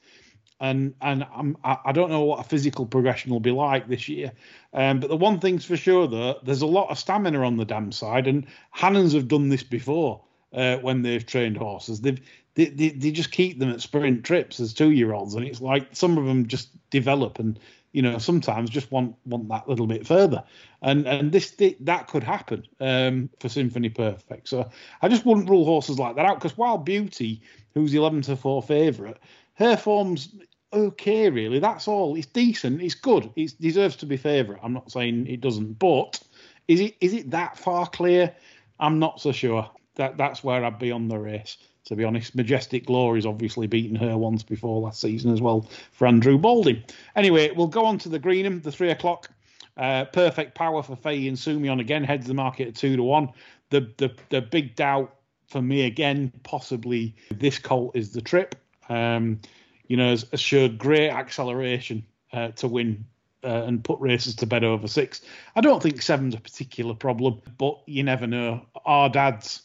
[0.60, 4.10] and and I'm, I, I don't know what a physical progression will be like this
[4.10, 4.32] year.
[4.74, 7.66] Um, but the one thing's for sure though, there's a lot of stamina on the
[7.66, 10.22] dam side, and Hannons have done this before
[10.56, 12.02] uh, when they've trained horses.
[12.02, 12.20] They've
[12.56, 15.62] they, they, they just keep them at sprint trips as two year olds, and it's
[15.62, 17.60] like some of them just develop and
[17.92, 20.44] you know sometimes just want want that little bit further,
[20.82, 24.48] and and this that could happen um, for Symphony Perfect.
[24.48, 24.70] So
[25.02, 27.42] I just wouldn't rule horses like that out because Wild Beauty,
[27.74, 29.18] who's eleven to four favourite,
[29.56, 30.34] her form's
[30.72, 31.60] okay really.
[31.60, 32.16] That's all.
[32.16, 32.82] It's decent.
[32.82, 33.30] It's good.
[33.36, 34.62] It deserves to be favourite.
[34.64, 36.22] I'm not saying it doesn't, but
[36.70, 38.34] is it is it that far clear?
[38.80, 39.70] I'm not so sure.
[39.96, 42.36] That that's where I'd be on the race to be honest.
[42.36, 46.84] Majestic Glory's obviously beaten her once before last season as well for Andrew Balding.
[47.16, 49.30] Anyway, we'll go on to the Greenham, the three o'clock.
[49.78, 53.30] Uh, perfect power for Fahey and Soumillon again heads the market at two to one.
[53.70, 55.16] The the the big doubt
[55.48, 58.56] for me again, possibly this colt is the trip.
[58.90, 59.42] Um,
[59.88, 63.06] you know, has assured great acceleration uh, to win
[63.44, 65.22] uh, and put races to bed over six.
[65.56, 68.66] I don't think seven's a particular problem, but you never know.
[68.86, 69.62] Ardad's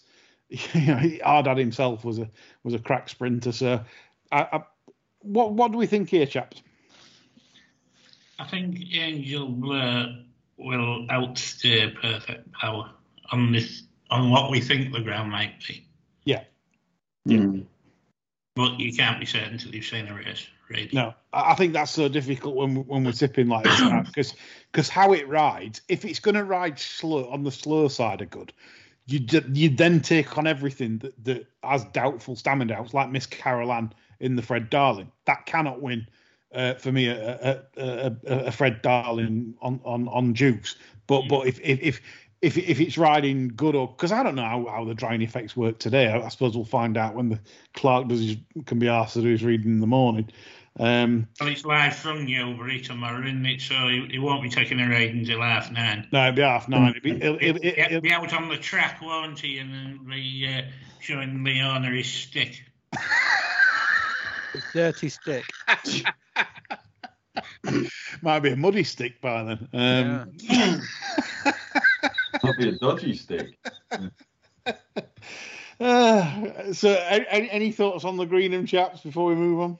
[0.74, 2.28] you know, Ardad himself was a
[2.64, 3.52] was a crack sprinter.
[3.52, 3.80] So,
[4.32, 4.62] I, I,
[5.20, 6.62] what what do we think here, chaps?
[8.38, 10.24] I think Angel Bleu
[10.56, 12.90] will outsteer Perfect Power
[13.30, 15.86] on this on what we think the ground might be.
[16.24, 16.42] Yeah.
[17.28, 17.66] Mm.
[18.56, 20.46] But you can't be certain until you've seen a race.
[20.68, 20.88] Really.
[20.92, 24.34] No, I think that's so difficult when when we're tipping like this because
[24.70, 25.82] because how it rides.
[25.88, 28.52] If it's going to ride slow on the slow side of good,
[29.10, 33.92] you you then take on everything that, that has doubtful stamina doubts, like Miss Caroline
[34.20, 35.10] in the Fred Darling.
[35.24, 36.06] That cannot win
[36.54, 40.76] uh, for me a, a, a, a, Fred Darling on on on juice.
[41.06, 42.00] But but if if if
[42.42, 45.56] if, if it's riding good or because I don't know how, how the drying effects
[45.56, 46.08] work today.
[46.08, 47.40] I, I, suppose we'll find out when the
[47.74, 48.36] clerk does his,
[48.66, 50.30] can be asked to do his reading in the morning.
[50.80, 53.60] Um, well, it's live from you over here tomorrow, isn't it?
[53.60, 56.08] So he, he won't be taking a ride until half nine.
[56.10, 56.94] No, it'll be half nine.
[56.96, 59.58] It'll be, it'll, it'll, it'll, it'll be out on the track, won't he?
[59.58, 60.62] And then be uh,
[60.98, 62.64] showing Leona his stick.
[64.54, 65.44] his dirty stick.
[68.22, 69.68] Might be a muddy stick by then.
[69.74, 70.80] Um, yeah.
[72.42, 73.58] Might be a dodgy stick.
[75.80, 79.78] Uh, so, any, any thoughts on the Greenham chaps before we move on?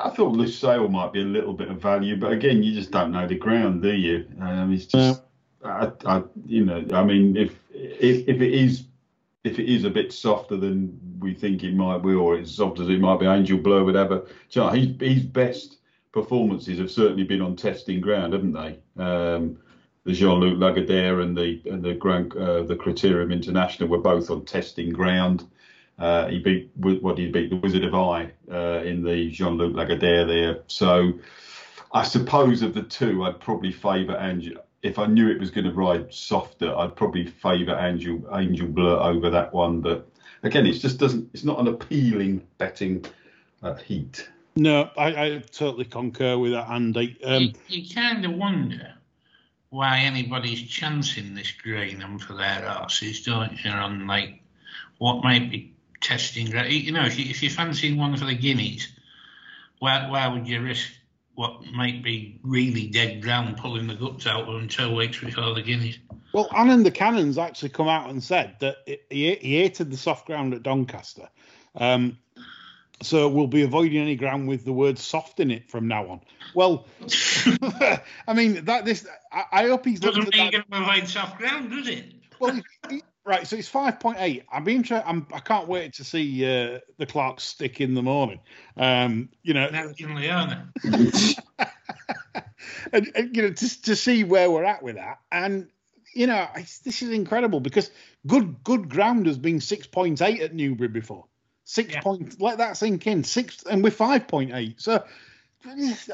[0.00, 3.12] I thought Lusail might be a little bit of value, but again, you just don't
[3.12, 4.26] know the ground, do you?
[4.40, 5.22] Um, it's just,
[5.64, 5.64] yeah.
[5.64, 8.84] I, I, you know, I mean, if, if if it is
[9.44, 12.78] if it is a bit softer than we think it might be, or as soft
[12.80, 14.24] as it might be, Angel Bleu, whatever.
[14.50, 15.78] You know, his, his best
[16.12, 18.78] performances have certainly been on testing ground, haven't they?
[19.02, 19.58] Um,
[20.04, 24.44] the Jean-Luc Lagardère and the and the Grand uh, the Criterium International were both on
[24.44, 25.46] testing ground.
[26.00, 29.74] Uh, he beat what did he beat the Wizard of Eye uh, in the Jean-Luc
[29.74, 30.62] Lagardère there.
[30.66, 31.12] So
[31.92, 34.56] I suppose of the two, I'd probably favour Angel.
[34.82, 38.98] If I knew it was going to ride softer, I'd probably favour Angel Angel Bleu
[38.98, 39.82] over that one.
[39.82, 40.08] But
[40.42, 41.28] again, it just doesn't.
[41.34, 43.04] It's not an appealing betting
[43.62, 44.26] uh, heat.
[44.56, 47.18] No, I, I, totally concur with that, Andy.
[47.22, 48.94] Um, you, you kind of wonder
[49.68, 53.70] why anybody's chancing this Greenham for their horses, don't you?
[53.70, 54.42] On like
[54.98, 56.46] what might be testing.
[56.48, 58.88] You know, if, you, if you're fancying one for the guineas,
[59.78, 60.90] why, why would you risk
[61.34, 65.54] what might be really dead ground pulling the guts out of them two weeks before
[65.54, 65.98] the guineas?
[66.32, 69.96] Well, Annan the Cannons actually come out and said that it, he, he hated the
[69.96, 71.28] soft ground at Doncaster.
[71.74, 72.18] Um,
[73.02, 76.20] so we'll be avoiding any ground with the word soft in it from now on.
[76.54, 76.86] Well,
[78.26, 81.38] I mean that this I, I hope he's doesn't mean you're going to avoid soft
[81.38, 82.12] ground, does it?
[82.38, 84.44] Well, he, Right, so it's five point eight.
[84.50, 84.84] I'm being.
[84.90, 88.40] I'm, I can't wait to see uh, the clerks stick in the morning.
[88.78, 89.74] Um, you know, in
[92.92, 95.68] and, and, you know to to see where we're at with that, and
[96.14, 97.90] you know this is incredible because
[98.26, 101.26] good good ground has been six point eight at Newbury before.
[101.64, 102.00] Six yeah.
[102.00, 102.40] point.
[102.40, 103.22] Let that sink in.
[103.22, 104.80] Six, and we're five point eight.
[104.80, 105.04] So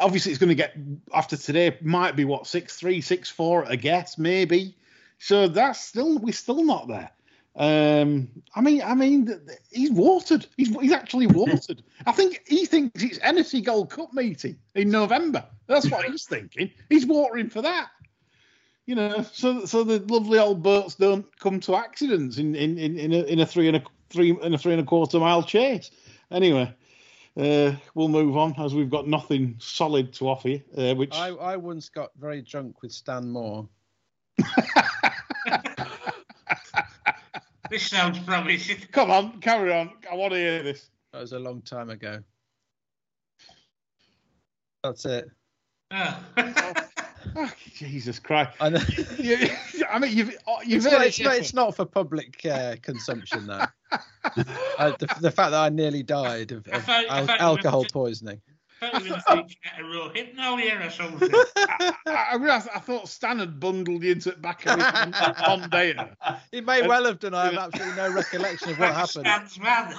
[0.00, 0.76] obviously it's going to get
[1.14, 1.78] after today.
[1.80, 3.64] Might be what six three, six four.
[3.64, 4.74] I guess maybe
[5.18, 7.10] so that's still we're still not there.
[7.58, 9.40] Um, I mean, I mean,
[9.70, 10.46] he's watered.
[10.56, 11.82] He's he's actually watered.
[12.06, 15.44] I think he thinks it's Hennessy Gold Cup meeting in November.
[15.66, 16.70] That's what he's thinking.
[16.90, 17.88] He's watering for that.
[18.84, 22.98] You know, so so the lovely old boats don't come to accidents in in in,
[22.98, 25.42] in, a, in a three and a three and a three and a quarter mile
[25.42, 25.90] chase.
[26.30, 26.72] Anyway,
[27.38, 30.62] uh, we'll move on as we've got nothing solid to offer you.
[30.76, 33.66] Uh, which I, I once got very drunk with Stan Moore.
[37.68, 38.76] This sounds promising.
[38.92, 39.90] come on, carry on.
[40.10, 40.88] I want to hear this.
[41.12, 42.20] That was a long time ago.
[44.84, 45.28] That's it.
[45.90, 46.22] Ah.
[47.34, 48.52] Oh, Jesus Christ!
[48.60, 48.80] I know.
[49.18, 49.48] You-
[49.90, 52.76] I mean, you've oh, you've It's heard not, it's, not, it's not for public uh,
[52.80, 53.64] consumption, though.
[54.78, 57.44] I, the, the fact that I nearly died of, of thought- I al- thought you
[57.46, 58.40] alcohol poisoning.
[58.82, 61.30] I thought you were going to get a raw hypno here or something.
[61.56, 61.94] I,
[62.32, 66.14] I, realised- I thought Stan had bundled you into the back of his Mondeo.
[66.52, 67.34] He may well have done.
[67.34, 69.26] I have absolutely no recollection of what happened.
[69.26, 69.94] Stands man.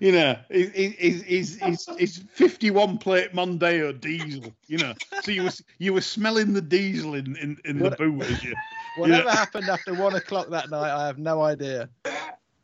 [0.00, 4.52] You know, he's he's he's he's, he's 51 plate Mondeo diesel.
[4.66, 7.98] You know, so you were you were smelling the diesel in in, in the What-
[7.98, 8.54] boot as you.
[8.96, 9.34] Whatever Yeah.
[9.36, 11.88] happened after one o'clock that night, I have no idea.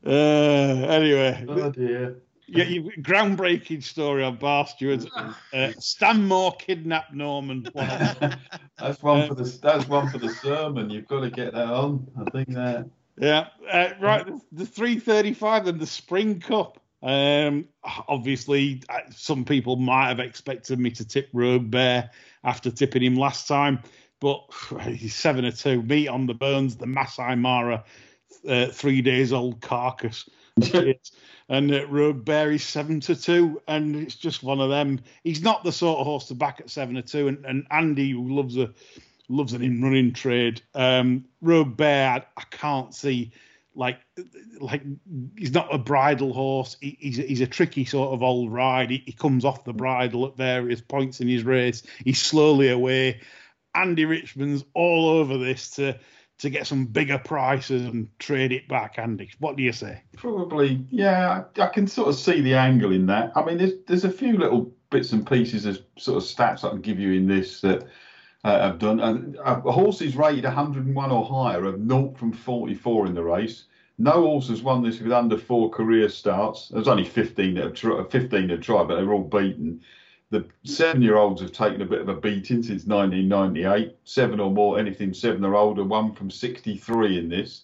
[0.07, 2.16] Uh, anyway, Oh dear.
[2.47, 5.07] Yeah, you groundbreaking story on Barstewards.
[5.53, 7.66] Uh, Stan Moore kidnapped Norman.
[7.74, 10.90] that's one for the that's one for the sermon.
[10.90, 12.07] You've got to get that on.
[12.18, 12.86] I think that.
[13.18, 14.26] Yeah, uh, right.
[14.26, 16.80] The, the 335 and the Spring Cup.
[17.03, 17.68] Um,
[18.09, 22.11] obviously, uh, some people might have expected me to tip Rogue Bear
[22.45, 23.80] after tipping him last time,
[24.20, 24.40] but
[24.82, 25.82] he's seven or two.
[25.82, 27.84] Meat on the bones, the Masai Mara,
[28.49, 30.28] uh, three days old carcass.
[31.48, 35.00] and uh, Rogue Bear is seven to two, and it's just one of them.
[35.24, 38.12] He's not the sort of horse to back at seven to two, and, and Andy
[38.12, 38.72] who loves a
[39.28, 40.62] loves an in running trade.
[40.74, 43.32] Um, Rogue Bear, I, I can't see
[43.74, 43.98] like
[44.61, 44.82] like
[45.36, 46.76] he's not a bridle horse.
[46.80, 48.90] He, he's a, he's a tricky sort of old ride.
[48.90, 51.82] He, he comes off the bridle at various points in his race.
[52.05, 53.20] He's slowly away.
[53.74, 55.98] Andy Richmond's all over this to
[56.39, 58.99] to get some bigger prices and trade it back.
[58.99, 60.03] Andy, what do you say?
[60.16, 61.45] Probably, yeah.
[61.59, 63.32] I, can sort of see the angle in that.
[63.37, 66.70] I mean, there's there's a few little bits and pieces of sort of stats I
[66.70, 67.87] can give you in this that
[68.45, 69.01] uh, have done.
[69.01, 73.64] And uh, horses rated 101 or higher have 0 from 44 in the race.
[73.97, 76.68] No horse has won this with under four career starts.
[76.68, 79.80] There's only 15 that have tried, 15 that have tried, but they're all beaten.
[80.35, 83.97] The seven-year-olds have taken a bit of a beating since 1998.
[84.03, 87.62] Seven or more, anything seven or older, one from 63 in this.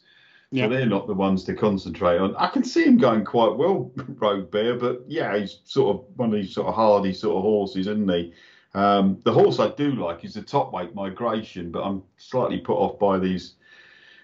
[0.52, 0.66] Yeah.
[0.66, 2.36] So they're not the ones to concentrate on.
[2.36, 3.90] I can see him going quite well,
[4.20, 7.42] Rogue Bear, but yeah, he's sort of one of these sort of hardy sort of
[7.42, 8.34] horses, isn't he?
[8.74, 12.76] Um, the horse I do like is the top weight migration, but I'm slightly put
[12.76, 13.54] off by these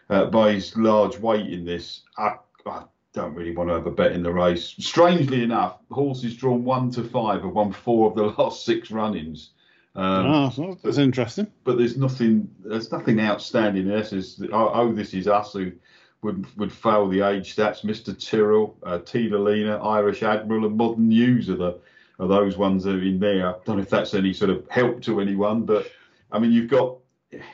[0.08, 2.02] uh, by his large weight in this.
[2.16, 2.84] I, I
[3.16, 4.74] don't really want to have a bet in the race.
[4.78, 9.50] Strangely enough, horses drawn one to five have won four of the last six run-ins.
[9.96, 11.46] Um, oh, that's interesting.
[11.64, 13.88] but there's nothing there's nothing outstanding.
[13.88, 15.72] This is oh, oh this is us who
[16.20, 17.82] would would fail the age stats.
[17.82, 18.14] Mr.
[18.14, 21.78] Tyrrell, uh, Tila Lena, Irish Admiral, and Modern News are the
[22.20, 23.48] are those ones that are in there.
[23.48, 25.90] I don't know if that's any sort of help to anyone, but
[26.30, 26.98] I mean you've got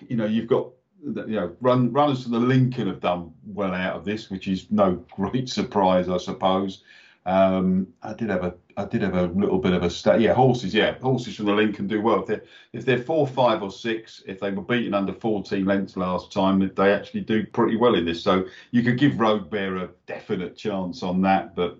[0.08, 0.70] you know you've got
[1.02, 4.66] you know run runners from the Lincoln have done well out of this, which is
[4.70, 6.82] no great surprise, I suppose.
[7.24, 10.20] Um, I did have a I did have a little bit of a stat.
[10.20, 10.74] Yeah, horses.
[10.74, 12.20] Yeah, horses from the Lincoln do well.
[12.20, 12.42] If they're
[12.72, 16.70] if they're four, five, or six, if they were beaten under 14 lengths last time,
[16.74, 18.22] they actually do pretty well in this.
[18.22, 21.78] So you could give Rogue Bear a definite chance on that, but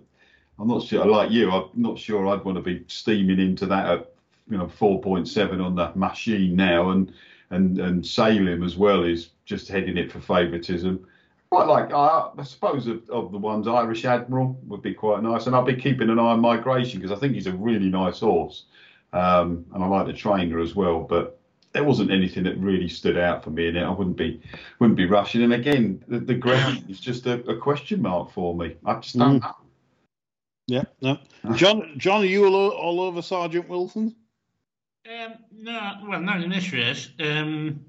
[0.59, 1.05] I'm not sure.
[1.05, 4.13] Like you, I'm not sure I'd want to be steaming into that at
[4.49, 7.11] you know 4.7 on the machine now, and
[7.53, 11.05] and and Salem as well is just heading it for favouritism.
[11.49, 15.45] Quite like I, I suppose of, of the ones Irish Admiral would be quite nice,
[15.45, 18.19] and I'll be keeping an eye on Migration because I think he's a really nice
[18.19, 18.65] horse,
[19.13, 21.01] um, and I like the trainer as well.
[21.01, 21.39] But
[21.73, 23.83] there wasn't anything that really stood out for me in it.
[23.83, 24.41] I wouldn't be
[24.79, 25.43] wouldn't be rushing.
[25.43, 28.75] And again, the, the ground is just a, a question mark for me.
[28.85, 29.55] I just don't know.
[30.67, 31.19] Yeah, no.
[31.55, 34.15] John, John, are you all, all over Sergeant Wilson?
[35.05, 37.09] Um, no, well, not in this race.
[37.19, 37.85] Um,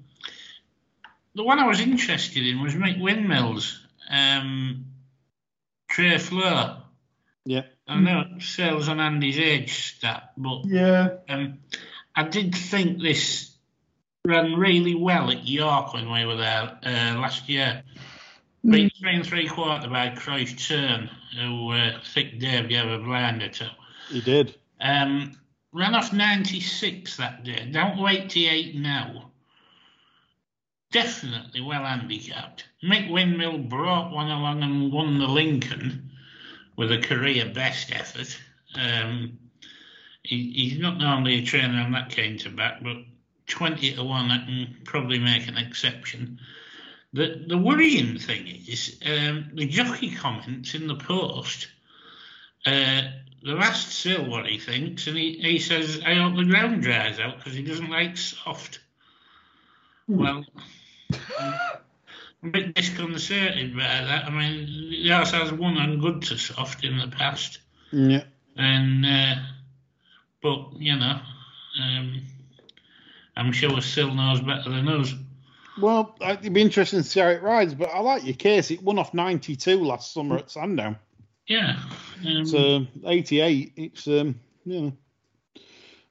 [1.33, 4.85] the one I was interested in was Mick Windmills, um,
[5.89, 6.81] Trey Fleur.
[7.45, 7.63] Yeah.
[7.87, 11.59] I know it sails on Andy's age stat, but Yeah, um,
[12.15, 13.55] I did think this
[14.25, 17.83] ran really well at York when we were there uh, last year.
[18.67, 21.09] Beat three and three quarter by Christ Turn,
[21.39, 23.71] who uh, Thick Dave gave a blinder to.
[24.09, 24.55] He did.
[24.81, 25.37] Um,
[25.75, 27.67] ran off 96 that day.
[27.69, 29.31] Don't wait till eight now.
[30.91, 32.65] Definitely well handicapped.
[32.81, 36.11] Mick Windmill brought one along and won the Lincoln
[36.77, 38.37] with a career best effort.
[38.75, 39.37] Um,
[40.23, 42.97] he, he's not normally a trainer on that kind to back, but
[43.47, 46.39] 20 to 1, I can probably make an exception.
[47.11, 51.67] The, the worrying thing is um, the jockey comments in the post.
[52.65, 53.01] Uh,
[53.45, 57.19] they've asked Sil what he thinks, and he, he says, I hope the ground dries
[57.19, 58.79] out because he doesn't like soft.
[60.07, 60.45] Well,
[61.11, 61.53] I'm
[62.43, 64.25] a bit disconcerted by that.
[64.25, 67.59] I mean, the house has won on good to soft in the past,
[67.91, 68.23] Yeah.
[68.55, 69.35] and uh,
[70.41, 71.19] but you know,
[71.81, 72.21] um,
[73.35, 75.13] I'm sure Sil knows better than us.
[75.79, 78.71] Well, it'd be interesting to see how it rides, but I like your case.
[78.71, 80.97] It won off 92 last summer at Sandown.
[81.47, 81.79] Yeah.
[82.25, 84.93] Um, So 88, it's, um, you know.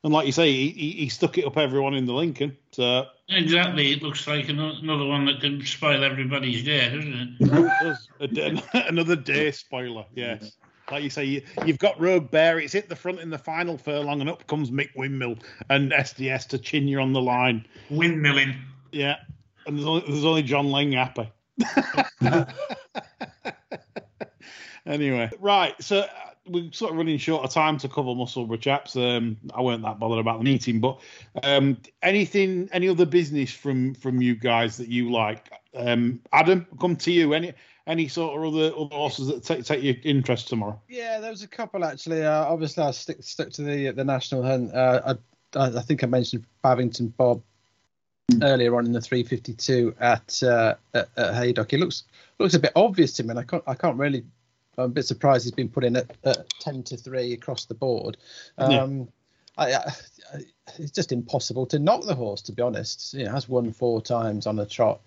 [0.05, 2.57] And like you say, he, he, he stuck it up everyone in the Lincoln.
[2.73, 3.93] So exactly.
[3.93, 7.99] It looks like another one that can spoil everybody's day, doesn't it?
[8.21, 10.53] it day- another day spoiler, yes.
[10.91, 12.59] Like you say, you, you've got Rogue Bear.
[12.61, 15.37] It's hit the front in the final furlong, and up comes Mick Windmill
[15.71, 17.65] and SDS to chin you on the line.
[17.91, 18.55] Windmilling.
[18.93, 19.17] Yeah,
[19.67, 21.33] and there's only, there's only John Lang happy.
[24.87, 25.75] anyway, right.
[25.83, 26.09] So uh,
[26.47, 28.97] we're sort of running short of time to cover Musselburgh chaps.
[28.97, 31.01] Um, I weren't that bothered about the meeting, but
[31.43, 35.51] um, anything, any other business from from you guys that you like?
[35.75, 37.35] Um, Adam, come to you.
[37.35, 37.53] Any
[37.87, 40.81] any sort of other other horses that take take your interest tomorrow?
[40.89, 42.23] Yeah, there was a couple actually.
[42.23, 44.75] Uh, obviously, I stick stuck to the the national hunt.
[44.75, 45.15] Uh,
[45.57, 47.43] I, I think I mentioned Bavington Bob
[48.43, 51.71] earlier on in the 352 at uh, at, at Haydock.
[51.71, 52.05] He looks
[52.39, 54.25] looks a bit obvious to me, and I can't I can't really.
[54.79, 57.75] I'm a bit surprised he's been put in at, at 10 to three across the
[57.75, 58.17] board.
[58.59, 59.09] Um,
[59.57, 59.93] I, I,
[60.79, 63.15] it's just impossible to knock the horse, to be honest.
[63.15, 65.01] You know, has won four times on a trot,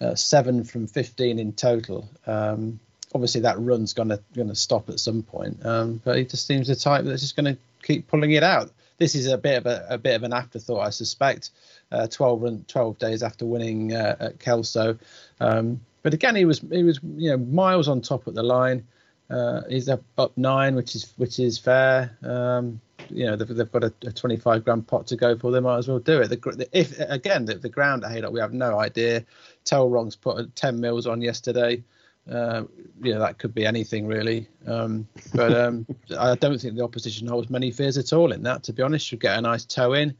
[0.00, 2.08] uh, seven from 15 in total.
[2.26, 2.78] Um,
[3.14, 6.76] obviously, that run's gonna gonna stop at some point, um, but he just seems the
[6.76, 8.70] type that's just going to keep pulling it out.
[8.98, 11.50] This is a bit of a, a bit of an afterthought, I suspect.
[11.92, 14.98] Uh, 12 run, 12 days after winning uh, at Kelso,
[15.40, 18.86] um, but again, he was he was you know miles on top at the line.
[19.28, 22.16] Uh, he's up, up nine, which is which is fair.
[22.22, 25.50] Um, you know they've, they've got a, a 25 grand pot to go for.
[25.50, 26.28] They might as well do it.
[26.28, 29.24] The, if again the, the ground at Haydock, we have no idea.
[29.64, 31.82] Tellwright's put 10 mils on yesterday.
[32.30, 32.64] Uh,
[33.02, 34.48] you know that could be anything really.
[34.66, 35.86] Um, but um,
[36.18, 38.62] I don't think the opposition holds many fears at all in that.
[38.64, 40.16] To be honest, should get a nice toe in.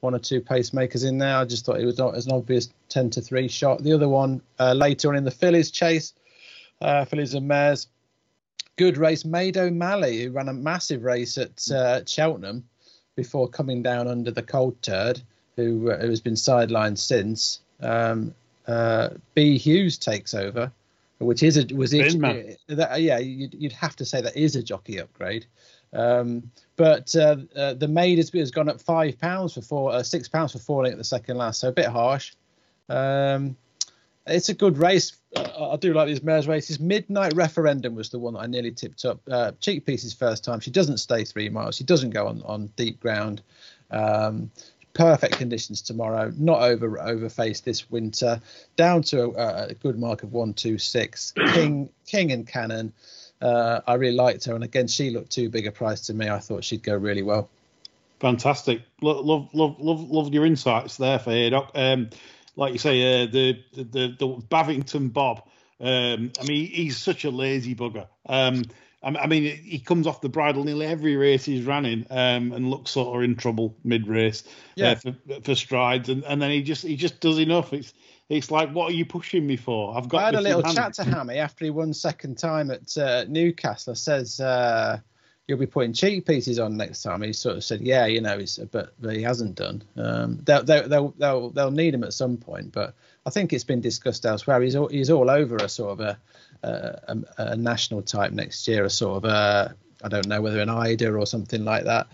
[0.00, 1.36] One or two pacemakers in there.
[1.36, 3.82] I just thought it was not as an obvious 10 to three shot.
[3.82, 6.12] The other one uh, later on in the fillies chase,
[6.82, 7.88] uh, fillies and Mares
[8.76, 9.24] good race.
[9.24, 12.64] Maid O'Malley, who ran a massive race at uh, Cheltenham
[13.16, 15.20] before coming down under the cold turd,
[15.56, 17.60] who, uh, who has been sidelined since.
[17.80, 18.34] Um,
[18.66, 20.70] uh, B Hughes takes over,
[21.18, 24.62] which is a was it, that, yeah you'd, you'd have to say that is a
[24.62, 25.46] jockey upgrade.
[25.92, 30.02] Um, but uh, uh, the maid has, has gone up five pounds for four, uh,
[30.02, 32.34] six pounds for falling at the second last, so a bit harsh.
[32.88, 33.56] Um,
[34.26, 35.12] it's a good race.
[35.34, 36.80] Uh, I do like these mares races.
[36.80, 39.20] Midnight Referendum was the one that I nearly tipped up.
[39.30, 39.84] Uh, cheek
[40.18, 40.60] first time.
[40.60, 41.76] She doesn't stay three miles.
[41.76, 43.42] She doesn't go on, on deep ground.
[43.90, 44.50] Um,
[44.94, 46.32] perfect conditions tomorrow.
[46.36, 48.40] Not over overfaced this winter.
[48.76, 51.32] Down to a, a good mark of one two six.
[51.52, 52.92] King King and Cannon.
[53.40, 56.30] Uh, I really liked her, and again, she looked too big a price to me.
[56.30, 57.50] I thought she'd go really well.
[58.18, 58.80] Fantastic.
[59.02, 61.70] Love, love, love, love, love your insights there for Haydock.
[61.74, 62.08] Um,
[62.56, 65.46] like you say, uh, the, the the the Bavington Bob.
[65.78, 68.06] Um, I mean, he's such a lazy bugger.
[68.26, 68.64] Um,
[69.02, 72.70] I, I mean, he comes off the bridle nearly every race he's running, um, and
[72.70, 74.44] looks sort of in trouble mid race
[74.74, 74.92] Yeah.
[74.92, 77.72] uh, for, for strides, and, and then he just he just does enough.
[77.72, 77.92] It's
[78.28, 79.96] it's like, what are you pushing me for?
[79.96, 80.22] I've got.
[80.22, 80.76] I had a little hand.
[80.76, 83.94] chat to Hammy after he won second time at uh, Newcastle.
[83.94, 84.98] Says uh,
[85.46, 87.22] you'll be putting cheek pieces on next time.
[87.22, 89.82] He sort of said, yeah, you know, he's, but, but he hasn't done.
[89.96, 92.94] Um, they'll, they'll they'll they'll need him at some point, but
[93.24, 94.60] I think it's been discussed elsewhere.
[94.60, 96.18] He's all, he's all over a sort of a
[96.62, 100.60] a, a, a national type next year, a sort of a I don't know whether
[100.60, 102.08] an Eider or something like that.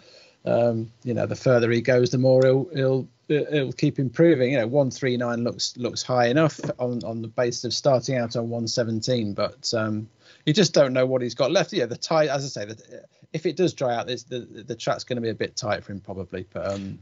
[0.44, 4.52] Um, you know, the further he goes, the more he'll he'll it'll keep improving.
[4.52, 8.16] You know, one three nine looks looks high enough on on the basis of starting
[8.16, 10.08] out on one seventeen, but um,
[10.46, 11.72] you just don't know what he's got left.
[11.72, 15.04] Yeah, the tie, as I say, the, if it does dry out, the the track's
[15.04, 16.46] going to be a bit tight for him probably.
[16.52, 16.98] But um,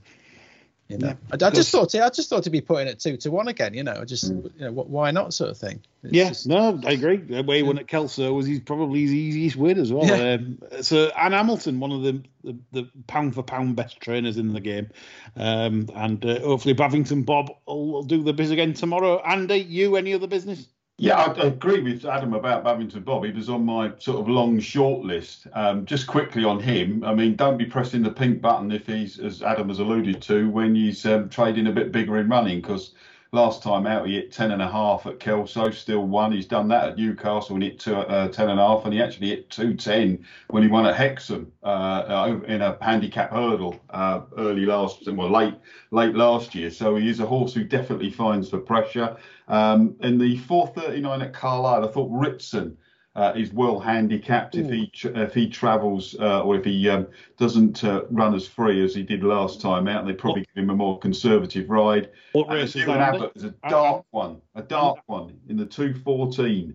[0.91, 3.30] you know, Yeah, I, just thought I just thought to be putting it two to
[3.30, 3.74] one again.
[3.74, 5.80] You know, I just you know, wh- why not sort of thing.
[6.03, 7.18] It's Yeah, just- no, I agree.
[7.18, 10.05] The way he won at Kelso was he's probably his easiest win as well.
[10.07, 10.34] Yeah.
[10.34, 14.53] Um, so Ann Hamilton, one of the, the the pound for pound best trainers in
[14.53, 14.88] the game,
[15.36, 19.20] um, and uh, hopefully Bavington Bob will, will do the biz again tomorrow.
[19.24, 20.66] Andy, you any other business?
[21.03, 23.24] Yeah, I, agree with Adam about Bavington Bob.
[23.24, 25.46] He was on my sort of long short list.
[25.55, 29.18] Um, just quickly on him, I mean, don't be pressing the pink button if he's,
[29.18, 32.92] as Adam has alluded to, when he's um, trading a bit bigger in running, because
[33.33, 36.33] Last time out, he hit ten and a half at Kelso, still won.
[36.33, 39.01] He's done that at Newcastle and hit two, uh, ten and a half, and he
[39.01, 43.81] actually hit two ten when he won at Hexham uh, uh in a handicap hurdle
[43.91, 45.55] uh, early last, well late
[45.93, 46.70] late last year.
[46.72, 49.16] So he is a horse who definitely finds the pressure.
[49.47, 52.76] Um, in the 439 at Carlisle, I thought Ritson
[53.16, 57.06] uh, is well handicapped if he if he travels uh, or if he um,
[57.36, 60.06] doesn't uh, run as free as he did last time out.
[60.06, 62.11] They probably give him a more conservative ride.
[62.32, 63.00] What race is that?
[63.00, 66.74] Abbott is a dark one, a dark one in the 214.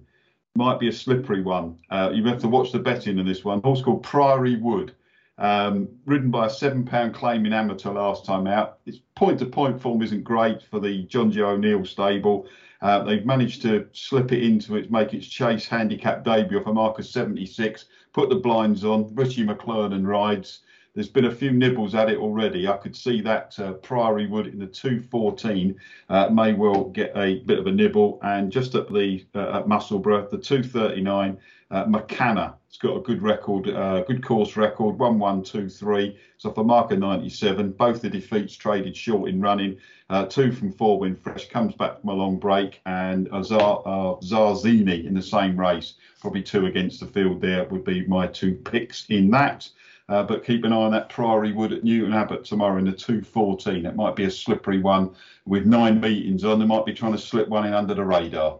[0.57, 1.77] Might be a slippery one.
[1.89, 3.61] Uh, you have to watch the betting in this one.
[3.61, 4.93] horse called Priory Wood.
[5.37, 8.79] Um, ridden by a seven pound claim in amateur last time out.
[8.85, 12.47] Its point to point form isn't great for the Jonjo O'Neill stable.
[12.85, 16.71] Uh, they've managed to slip it into it, make its chase handicap debut off a
[16.71, 19.11] mark of 76, put the blinds on.
[19.15, 20.59] Richie McLernon rides.
[20.93, 22.67] There's been a few nibbles at it already.
[22.67, 25.75] I could see that uh, Priory Wood in the 214
[26.09, 28.19] uh, may well get a bit of a nibble.
[28.21, 31.39] And just at the uh, at Musselburgh, the 239,
[31.71, 32.55] uh, McCanna.
[32.67, 36.17] It's got a good record, uh, good course record, 1 1 2 3.
[36.37, 39.77] So for marker 97, both the defeats traded short in running.
[40.09, 44.15] Uh, two from four when fresh comes back from a long break, and Azar, uh,
[44.21, 45.95] Zarzini in the same race.
[46.21, 49.67] Probably two against the field there would be my two picks in that.
[50.07, 52.91] Uh, but keep an eye on that Priory Wood at Newton Abbot tomorrow in the
[52.91, 53.87] 214.
[53.87, 55.15] It might be a slippery one
[55.47, 56.59] with nine meetings on.
[56.59, 58.59] They might be trying to slip one in under the radar.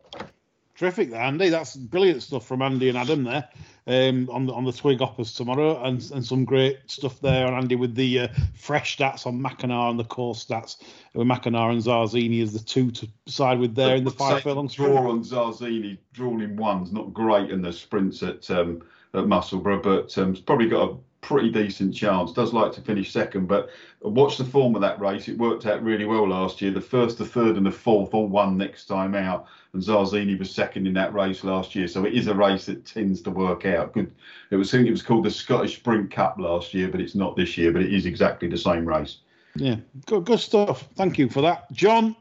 [0.75, 1.49] Terrific, Andy.
[1.49, 3.47] That's brilliant stuff from Andy and Adam there
[3.87, 7.53] um, on the on the Twig Hoppers tomorrow, and and some great stuff there on
[7.53, 10.77] Andy with the uh, fresh stats on Mackinac and the course stats
[11.13, 14.67] with Mackinac and Zarzini as the two to side with there in the five furlong
[14.67, 18.81] draw on Zarzini, drawn in ones, not great in the sprints at um,
[19.13, 22.31] at Musselburgh, but um, probably got a pretty decent chance.
[22.31, 23.71] Does like to finish second, but
[24.01, 25.27] watch the form of that race.
[25.27, 26.69] It worked out really well last year.
[26.69, 30.51] The first, the third, and the fourth all won next time out, and Zarzini was
[30.51, 31.87] second in that race last year.
[31.87, 33.93] So it is a race that tends to work out.
[33.93, 34.13] Good.
[34.51, 37.35] It was think it was called the Scottish Sprint Cup last year, but it's not
[37.35, 37.71] this year.
[37.71, 39.17] But it is exactly the same race.
[39.55, 40.87] Yeah, good, good stuff.
[40.95, 42.15] Thank you for that, John.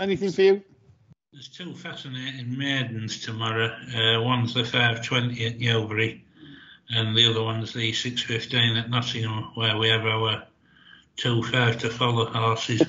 [0.00, 0.62] Anything for you?
[1.32, 3.66] There's two fascinating maidens tomorrow.
[3.94, 6.24] Uh, one's the 520 at Newbury
[6.90, 10.44] and the other one's the 615 at Nottingham, where we have our
[11.16, 12.82] two five to follow horses.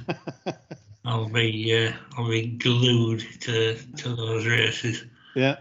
[1.05, 5.03] I'll be uh, I'll be glued to to those races.
[5.35, 5.57] Yeah.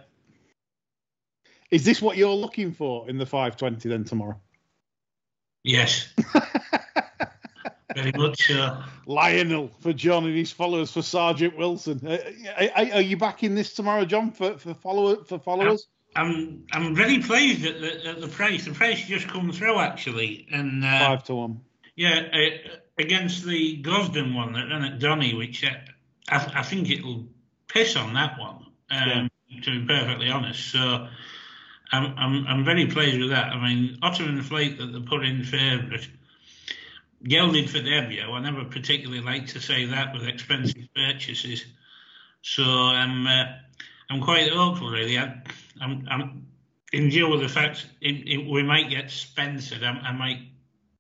[1.70, 4.38] Is this what you're looking for in the 520 then tomorrow?
[5.64, 6.08] Yes.
[7.94, 8.82] Very much so.
[9.06, 12.06] Lionel for John and his followers for Sergeant Wilson.
[12.06, 12.18] Uh,
[12.76, 15.88] are, are, you back in this tomorrow, John, for for follow for followers?
[16.14, 18.64] I'm I'm very pleased at the, at the price.
[18.64, 21.60] The price just come through actually, and uh, five to one.
[21.96, 25.70] Yeah, uh, against the Gosden one that ran at Donny, which uh,
[26.28, 27.26] I, I, think it'll
[27.68, 28.66] piss on that one.
[28.90, 29.60] Um, yeah.
[29.62, 31.08] To be perfectly honest, so
[31.90, 33.52] I'm, I'm I'm very pleased with that.
[33.52, 36.08] I mean, Ottoman Fleet that they put in favourite
[37.22, 38.22] gelded for debut.
[38.22, 41.64] I never particularly like to say that with expensive purchases.
[42.42, 43.44] So I'm uh,
[44.12, 45.18] I'm quite hopeful really.
[45.18, 45.34] I,
[45.80, 46.46] I'm, I'm
[46.92, 49.76] in deal with the fact it, it, we might get Spencer.
[49.82, 50.38] I, I, might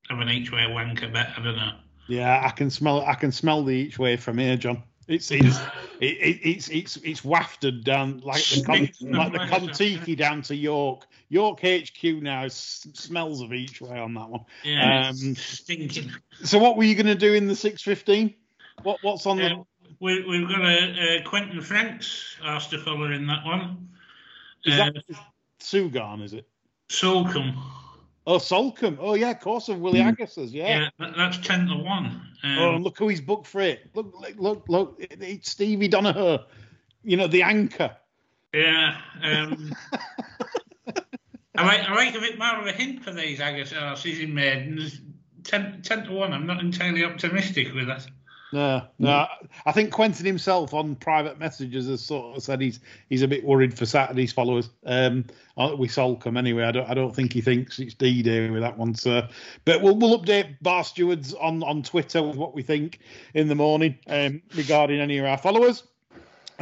[0.08, 1.30] have an each way wanker bet.
[1.36, 1.72] I don't know.
[2.08, 3.02] Yeah, I can smell.
[3.02, 4.82] I can smell the each way from here, John.
[5.08, 5.58] It's it's
[6.00, 11.06] it, it's it's it's wafted down like the con, like the Contiki down to York.
[11.28, 14.44] York HQ now smells of each way on that one.
[14.64, 16.12] Yeah, um, stinking.
[16.44, 18.34] So what were you going to do in the six fifteen?
[18.82, 19.64] What what's on the?
[20.02, 23.88] We, have got a, a Quentin Franks asked to follow in that one.
[24.64, 25.16] Is uh, that
[25.60, 26.48] Sugan, is it?
[26.88, 27.56] Salcombe.
[28.26, 28.98] Oh, Salcombe.
[29.00, 30.16] Oh, yeah, of course, of Willie mm.
[30.16, 30.88] Haggas's, yeah.
[30.98, 31.86] Yeah, that's 10 to 1.
[32.42, 33.90] Um, oh, look who he's booked for it.
[33.94, 34.96] Look, look, look, look.
[34.98, 36.38] It's Stevie Donoghue,
[37.04, 37.96] you know, the anchor.
[38.52, 39.00] Yeah.
[39.22, 39.72] Um,
[41.54, 44.34] I, like, I like a bit more of a hint for these Agus horses in
[44.34, 45.00] maidens.
[45.44, 46.32] 10, 10 to 1.
[46.32, 48.04] I'm not entirely optimistic with that.
[48.52, 49.26] No, no.
[49.64, 53.44] I think Quentin himself on private messages has sort of said he's he's a bit
[53.44, 54.68] worried for Saturday's followers.
[54.84, 55.24] Um,
[55.56, 56.64] uh, we Salcombe anyway.
[56.64, 58.94] I don't I don't think he thinks it's D Day with that one.
[58.94, 59.26] So,
[59.64, 62.98] but we'll we'll update Barstewards on on Twitter with what we think
[63.32, 65.84] in the morning um, regarding any of our followers.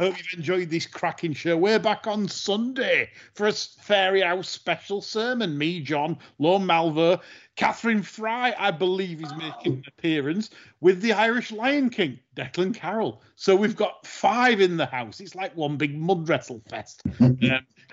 [0.01, 1.55] Hope you've enjoyed this cracking show.
[1.55, 5.55] We're back on Sunday for a Fairyhouse special sermon.
[5.55, 7.21] Me, John, Lorne Malvo,
[7.55, 10.49] Catherine Fry, I believe, is making an appearance
[10.79, 13.21] with the Irish Lion King, Declan Carroll.
[13.35, 15.19] So we've got five in the house.
[15.19, 17.03] It's like one big mud wrestle fest.
[17.19, 17.37] um,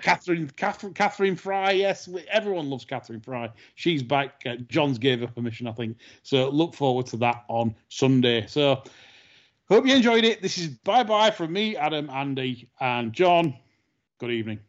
[0.01, 3.51] Catherine, Catherine, Catherine Fry, yes, everyone loves Catherine Fry.
[3.75, 4.41] She's back.
[4.47, 5.97] Uh, John's gave her permission, I think.
[6.23, 8.47] So look forward to that on Sunday.
[8.47, 8.81] So
[9.69, 10.41] Hope you enjoyed it.
[10.41, 13.55] This is bye bye from me, Adam, Andy, and John.
[14.19, 14.59] Good evening.